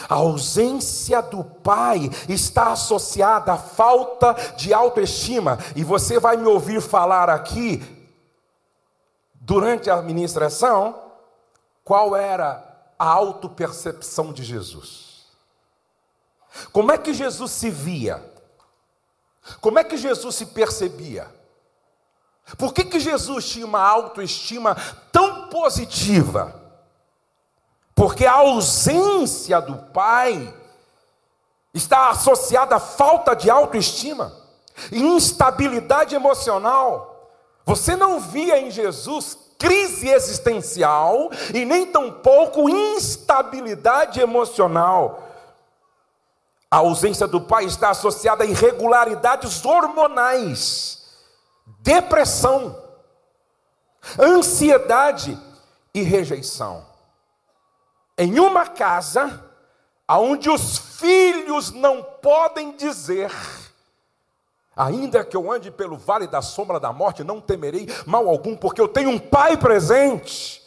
[0.09, 6.81] A ausência do pai está associada à falta de autoestima, e você vai me ouvir
[6.81, 7.83] falar aqui,
[9.35, 11.01] durante a administração,
[11.85, 12.65] qual era
[12.99, 15.27] a autopercepção de Jesus.
[16.73, 18.25] Como é que Jesus se via?
[19.61, 21.33] Como é que Jesus se percebia?
[22.59, 24.77] Por que, que Jesus tinha uma autoestima
[25.13, 26.66] tão positiva?
[27.97, 30.55] Porque a ausência do pai
[31.73, 34.37] está associada à falta de autoestima,
[34.93, 37.33] instabilidade emocional.
[37.65, 45.27] Você não via em Jesus crise existencial e nem tampouco instabilidade emocional.
[46.71, 51.17] A ausência do pai está associada a irregularidades hormonais,
[51.81, 52.79] depressão,
[54.21, 55.39] ansiedade
[55.95, 56.96] e rejeição
[58.17, 59.45] em uma casa
[60.09, 63.31] onde os filhos não podem dizer,
[64.75, 68.81] ainda que eu ande pelo vale da sombra da morte, não temerei mal algum, porque
[68.81, 70.63] eu tenho um pai presente.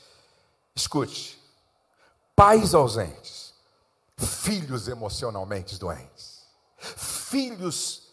[0.75, 1.39] Escute,
[2.35, 3.39] pais ausentes
[4.25, 6.43] filhos emocionalmente doentes,
[6.77, 8.08] filhos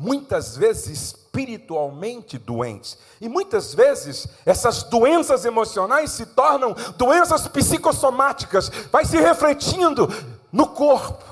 [0.00, 2.96] muitas vezes espiritualmente doentes.
[3.20, 10.06] E muitas vezes essas doenças emocionais se tornam doenças psicossomáticas, vai se refletindo
[10.52, 11.24] no corpo.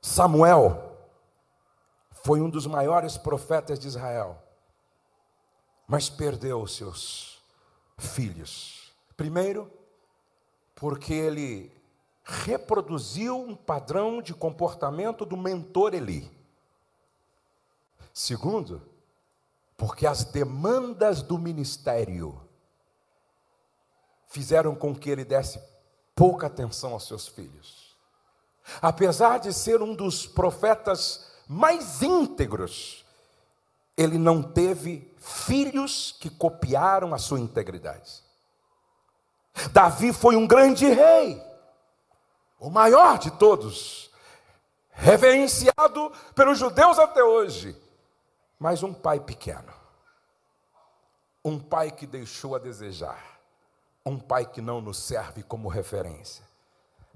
[0.00, 0.96] Samuel
[2.24, 4.42] foi um dos maiores profetas de Israel,
[5.86, 7.38] mas perdeu os seus
[7.98, 8.94] filhos.
[9.14, 9.70] Primeiro,
[10.74, 11.70] porque ele
[12.24, 16.41] reproduziu um padrão de comportamento do mentor Eli.
[18.12, 18.82] Segundo,
[19.76, 22.40] porque as demandas do ministério
[24.26, 25.60] fizeram com que ele desse
[26.14, 27.96] pouca atenção aos seus filhos.
[28.80, 33.04] Apesar de ser um dos profetas mais íntegros,
[33.96, 38.22] ele não teve filhos que copiaram a sua integridade.
[39.72, 41.42] Davi foi um grande rei,
[42.58, 44.10] o maior de todos,
[44.90, 47.81] reverenciado pelos judeus até hoje
[48.62, 49.72] mas um pai pequeno,
[51.44, 53.40] um pai que deixou a desejar,
[54.06, 56.44] um pai que não nos serve como referência.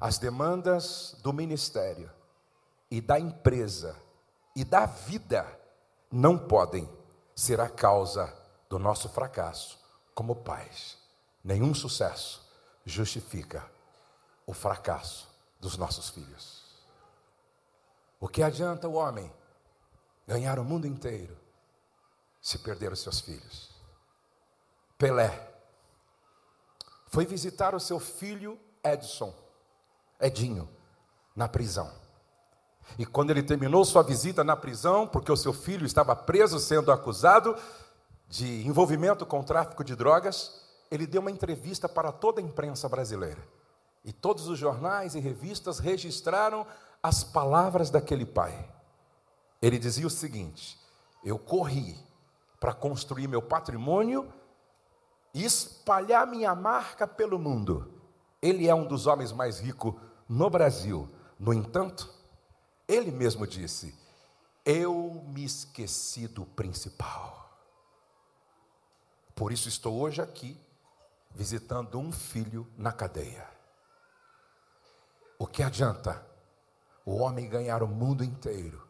[0.00, 2.10] As demandas do ministério
[2.90, 3.96] e da empresa
[4.56, 5.46] e da vida
[6.10, 6.90] não podem
[7.32, 8.36] ser a causa
[8.68, 9.78] do nosso fracasso
[10.16, 10.98] como pais.
[11.44, 12.44] Nenhum sucesso
[12.84, 13.64] justifica
[14.44, 15.28] o fracasso
[15.60, 16.64] dos nossos filhos.
[18.18, 19.32] O que adianta o homem
[20.26, 21.36] ganhar o mundo inteiro
[22.40, 23.70] se perder os seus filhos.
[24.98, 25.54] Pelé
[27.08, 29.34] foi visitar o seu filho Edson,
[30.20, 30.68] Edinho,
[31.34, 31.90] na prisão.
[32.98, 36.92] E quando ele terminou sua visita na prisão, porque o seu filho estava preso sendo
[36.92, 37.56] acusado
[38.28, 43.42] de envolvimento com tráfico de drogas, ele deu uma entrevista para toda a imprensa brasileira.
[44.04, 46.66] E todos os jornais e revistas registraram
[47.02, 48.75] as palavras daquele pai.
[49.66, 50.78] Ele dizia o seguinte:
[51.24, 51.98] Eu corri
[52.60, 54.32] para construir meu patrimônio
[55.34, 58.00] e espalhar minha marca pelo mundo.
[58.40, 59.92] Ele é um dos homens mais ricos
[60.28, 61.10] no Brasil.
[61.36, 62.08] No entanto,
[62.86, 63.92] ele mesmo disse:
[64.64, 67.58] Eu me esqueci do principal.
[69.34, 70.56] Por isso estou hoje aqui,
[71.34, 73.50] visitando um filho na cadeia.
[75.36, 76.24] O que adianta
[77.04, 78.85] o homem ganhar o mundo inteiro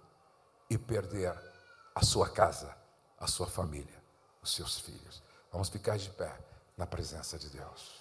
[0.68, 1.34] e perder
[1.94, 2.76] a sua casa,
[3.18, 4.02] a sua família,
[4.42, 5.22] os seus filhos.
[5.52, 6.36] Vamos ficar de pé
[6.76, 8.00] na presença de Deus.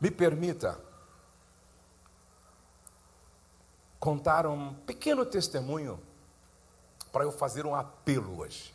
[0.00, 0.80] Me permita
[3.98, 6.02] contar um pequeno testemunho
[7.12, 8.74] para eu fazer um apelo hoje.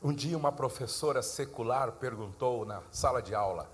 [0.00, 3.68] Um dia, uma professora secular perguntou na sala de aula: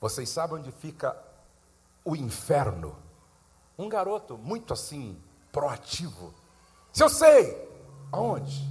[0.00, 1.16] vocês sabem onde fica
[2.04, 2.96] o inferno?
[3.78, 5.20] Um garoto muito assim,
[5.52, 6.32] proativo.
[6.92, 7.68] Se eu sei,
[8.12, 8.66] aonde?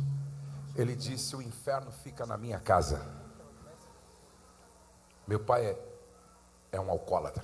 [0.75, 3.05] Ele disse: O inferno fica na minha casa.
[5.27, 5.97] Meu pai é,
[6.71, 7.43] é um alcoólatra.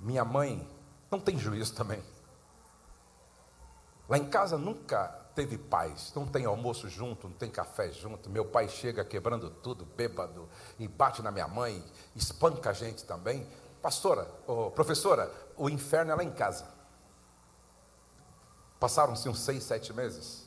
[0.00, 0.68] Minha mãe
[1.10, 2.02] não tem juízo também.
[4.08, 6.12] Lá em casa nunca teve paz.
[6.14, 8.30] Não tem almoço junto, não tem café junto.
[8.30, 13.46] Meu pai chega quebrando tudo, bêbado, e bate na minha mãe, espanca a gente também.
[13.80, 16.66] Pastora, oh, professora, o inferno é lá em casa.
[18.78, 20.46] Passaram-se uns seis, sete meses.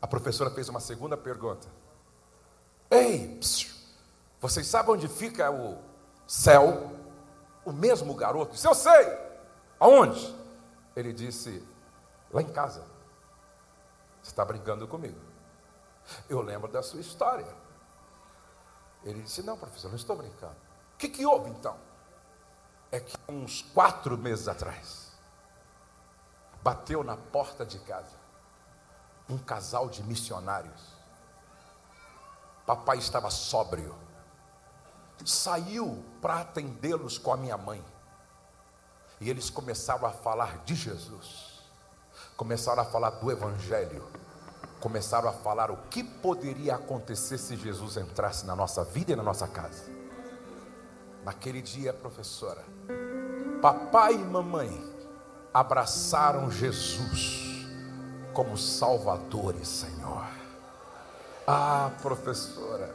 [0.00, 1.66] A professora fez uma segunda pergunta.
[2.90, 3.72] Ei, psiu,
[4.40, 5.78] vocês sabem onde fica o
[6.26, 6.92] céu?
[7.64, 9.18] O mesmo garoto disse: Eu sei.
[9.80, 10.34] Aonde?
[10.94, 11.62] Ele disse:
[12.30, 12.93] Lá em casa.
[14.24, 15.20] Você está brincando comigo.
[16.30, 17.46] Eu lembro da sua história.
[19.04, 20.56] Ele disse: Não, professor, não estou brincando.
[20.94, 21.76] O que, que houve então?
[22.90, 25.08] É que uns quatro meses atrás,
[26.62, 28.24] bateu na porta de casa
[29.28, 30.94] um casal de missionários.
[32.64, 33.94] Papai estava sóbrio.
[35.24, 37.84] Saiu para atendê-los com a minha mãe.
[39.20, 41.53] E eles começaram a falar de Jesus
[42.36, 44.04] começaram a falar do Evangelho,
[44.80, 49.22] começaram a falar o que poderia acontecer se Jesus entrasse na nossa vida e na
[49.22, 49.84] nossa casa.
[51.24, 52.62] Naquele dia, professora,
[53.62, 54.94] papai e mamãe
[55.52, 57.66] abraçaram Jesus
[58.34, 60.26] como Salvador e Senhor.
[61.46, 62.94] Ah, professora,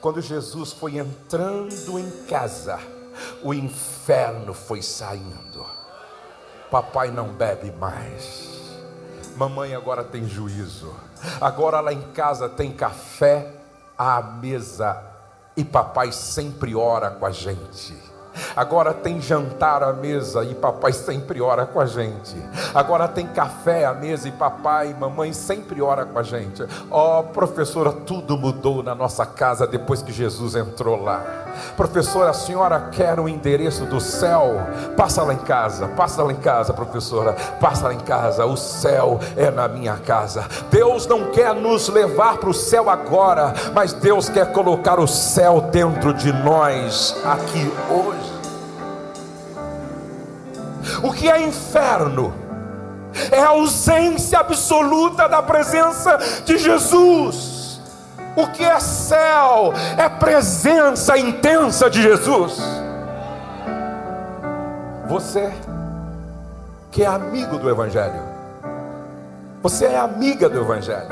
[0.00, 2.78] quando Jesus foi entrando em casa,
[3.42, 5.64] o inferno foi saindo.
[6.70, 8.51] Papai não bebe mais
[9.36, 10.94] Mamãe agora tem juízo.
[11.40, 13.54] Agora lá em casa tem café
[13.96, 15.02] à mesa
[15.56, 18.11] e papai sempre ora com a gente.
[18.56, 22.36] Agora tem jantar à mesa e papai sempre ora com a gente.
[22.74, 26.64] Agora tem café à mesa e papai e mamãe sempre ora com a gente.
[26.90, 31.42] Ó, oh, professora, tudo mudou na nossa casa depois que Jesus entrou lá.
[31.76, 34.56] Professora, a senhora quer o endereço do céu?
[34.96, 38.44] Passa lá em casa, passa lá em casa, professora, passa lá em casa.
[38.46, 40.46] O céu é na minha casa.
[40.70, 45.60] Deus não quer nos levar para o céu agora, mas Deus quer colocar o céu
[45.60, 48.21] dentro de nós aqui hoje.
[51.02, 52.32] O que é inferno?
[53.30, 57.80] É a ausência absoluta da presença de Jesus.
[58.36, 59.72] O que é céu?
[59.98, 62.60] É presença intensa de Jesus.
[65.08, 65.52] Você
[66.90, 68.22] que é amigo do Evangelho,
[69.62, 71.08] você é amiga do Evangelho,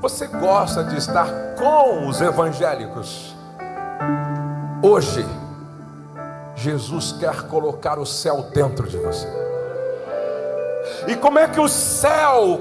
[0.00, 3.36] você gosta de estar com os evangélicos.
[4.82, 5.26] Hoje,
[6.60, 9.26] Jesus quer colocar o céu dentro de você.
[11.08, 12.60] E como é que o céu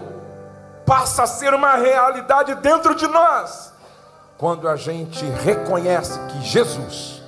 [0.86, 3.74] passa a ser uma realidade dentro de nós?
[4.38, 7.22] Quando a gente reconhece que Jesus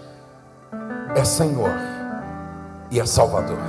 [1.14, 1.74] é Senhor
[2.90, 3.60] e é Salvador.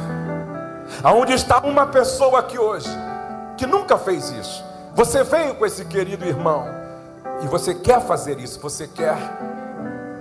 [1.03, 2.89] Aonde está uma pessoa aqui hoje
[3.57, 4.65] que nunca fez isso?
[4.95, 6.65] Você veio com esse querido irmão
[7.43, 9.17] e você quer fazer isso, você quer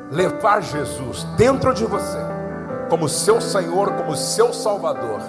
[0.09, 2.30] levar Jesus dentro de você
[2.91, 5.21] como seu Senhor, como seu Salvador,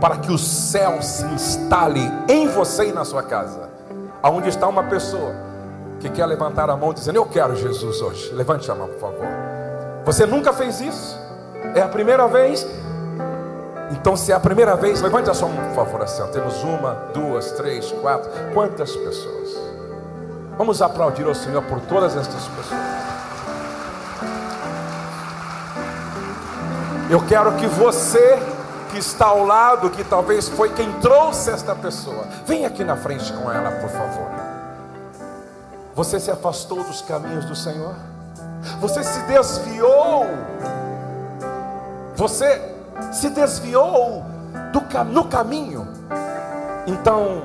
[0.00, 3.68] para que o céu se instale em você e na sua casa.
[4.22, 5.34] Aonde está uma pessoa
[6.00, 8.32] que quer levantar a mão dizendo: Eu quero Jesus hoje.
[8.32, 9.26] Levante a mão, por favor.
[10.06, 11.18] Você nunca fez isso?
[11.74, 12.66] É a primeira vez?
[13.90, 16.26] Então, se é a primeira vez, levante a sua mão, por favor, assim.
[16.32, 18.30] Temos uma, duas, três, quatro.
[18.54, 19.50] Quantas pessoas?
[20.56, 22.89] Vamos aplaudir ao Senhor por todas estas pessoas.
[27.10, 28.38] Eu quero que você
[28.92, 33.32] que está ao lado, que talvez foi quem trouxe esta pessoa, venha aqui na frente
[33.32, 34.30] com ela, por favor.
[35.96, 37.96] Você se afastou dos caminhos do Senhor?
[38.80, 40.24] Você se desviou?
[42.14, 42.62] Você
[43.10, 44.24] se desviou
[44.72, 45.88] do, no caminho?
[46.86, 47.42] Então,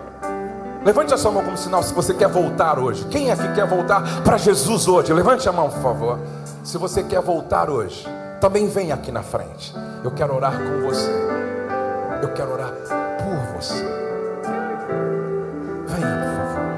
[0.84, 3.04] levante a sua mão como sinal se você quer voltar hoje.
[3.06, 5.12] Quem é que quer voltar para Jesus hoje?
[5.12, 6.20] Levante a mão, por favor.
[6.64, 8.08] Se você quer voltar hoje
[8.40, 9.74] também vem aqui na frente.
[10.04, 11.10] Eu quero orar com você.
[12.22, 13.84] Eu quero orar por você.
[15.88, 16.76] Venha, por favor.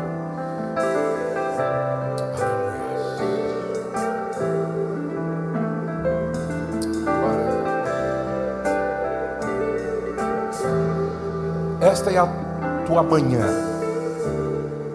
[11.82, 12.28] Esta é a
[12.86, 13.46] tua manhã.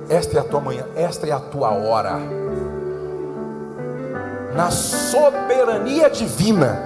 [0.09, 0.85] Esta é a tua manhã.
[0.95, 2.43] Esta é a tua hora
[4.55, 4.71] na
[5.13, 6.81] soberania divina,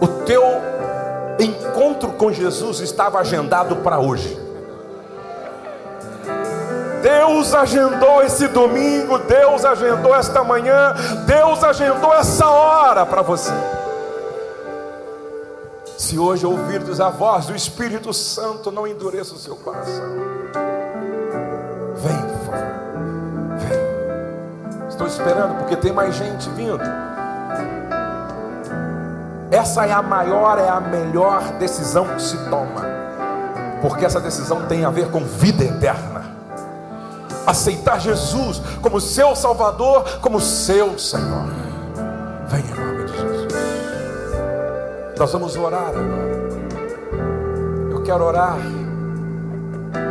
[0.00, 0.42] o teu
[1.38, 4.40] encontro com Jesus estava agendado para hoje.
[7.02, 10.94] Deus agendou esse domingo, Deus agendou esta manhã,
[11.26, 13.52] Deus agendou essa hora para você.
[15.98, 20.79] Se hoje ouvirdes a voz do Espírito Santo, não endureça o seu coração.
[25.00, 26.80] Estou esperando, porque tem mais gente vindo.
[29.50, 32.82] Essa é a maior, é a melhor decisão que se toma,
[33.80, 36.20] porque essa decisão tem a ver com vida eterna.
[37.46, 41.48] Aceitar Jesus como seu Salvador, como seu Senhor.
[42.46, 43.54] Venha em nome de Jesus.
[45.18, 46.40] Nós vamos orar agora.
[47.90, 48.58] Eu quero orar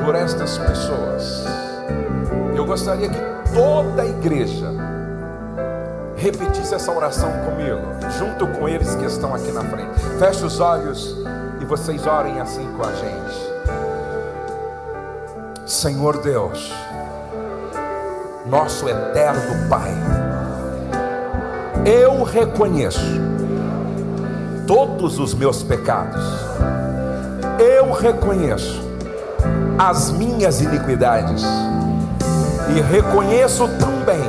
[0.03, 1.45] por estas pessoas.
[2.55, 4.71] Eu gostaria que toda a igreja
[6.19, 7.81] repetisse essa oração comigo,
[8.17, 9.99] junto com eles que estão aqui na frente.
[10.19, 11.15] Feche os olhos
[11.61, 13.49] e vocês orem assim com a gente.
[15.65, 16.73] Senhor Deus,
[18.45, 19.93] nosso eterno Pai,
[21.85, 22.99] eu reconheço
[24.67, 26.21] todos os meus pecados,
[27.59, 28.81] eu reconheço
[29.77, 31.45] as minhas iniquidades
[32.75, 34.21] e reconheço também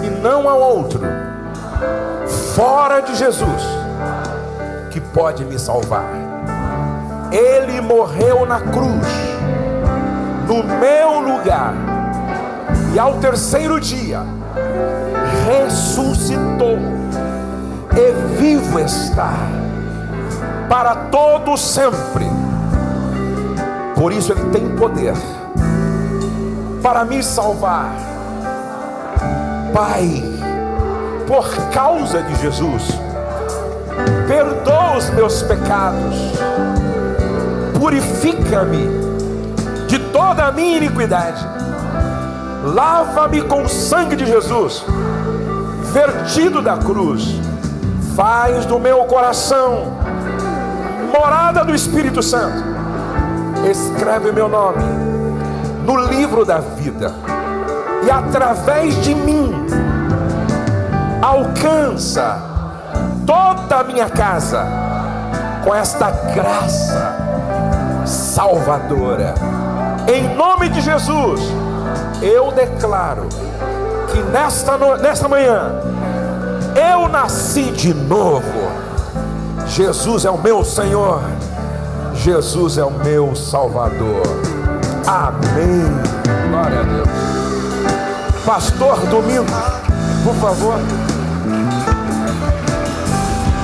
[0.00, 1.00] que não há outro
[2.54, 3.62] fora de Jesus
[4.90, 6.04] que pode me salvar.
[7.32, 9.08] Ele morreu na cruz,
[10.46, 11.74] no meu lugar,
[12.94, 14.20] e ao terceiro dia
[15.46, 16.78] ressuscitou,
[17.96, 19.32] e vivo está.
[20.68, 22.26] para todo sempre.
[23.94, 25.14] Por isso ele tem poder
[26.84, 27.96] para me salvar.
[29.72, 30.22] Pai,
[31.26, 32.90] por causa de Jesus,
[34.28, 36.14] perdoa os meus pecados,
[37.80, 38.86] purifica-me
[39.88, 41.42] de toda a minha iniquidade,
[42.62, 44.84] lava-me com o sangue de Jesus,
[45.90, 47.40] vertido da cruz,
[48.14, 49.94] faz do meu coração
[51.18, 52.62] morada do Espírito Santo,
[53.70, 54.93] escreve meu nome
[55.84, 57.12] no livro da vida,
[58.04, 59.52] e através de mim,
[61.22, 62.40] alcança
[63.26, 64.66] toda a minha casa
[65.62, 67.16] com esta graça
[68.06, 69.34] salvadora.
[70.12, 71.40] Em nome de Jesus,
[72.22, 73.28] eu declaro
[74.10, 75.80] que nesta, nesta manhã
[76.92, 78.44] eu nasci de novo.
[79.66, 81.22] Jesus é o meu Senhor,
[82.14, 84.53] Jesus é o meu Salvador.
[85.06, 85.82] Amém.
[86.48, 87.08] Glória a Deus.
[88.46, 89.44] Pastor Domingo,
[90.24, 90.78] por favor.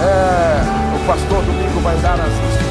[0.03, 2.70] É, o pastor Domingo vai dar as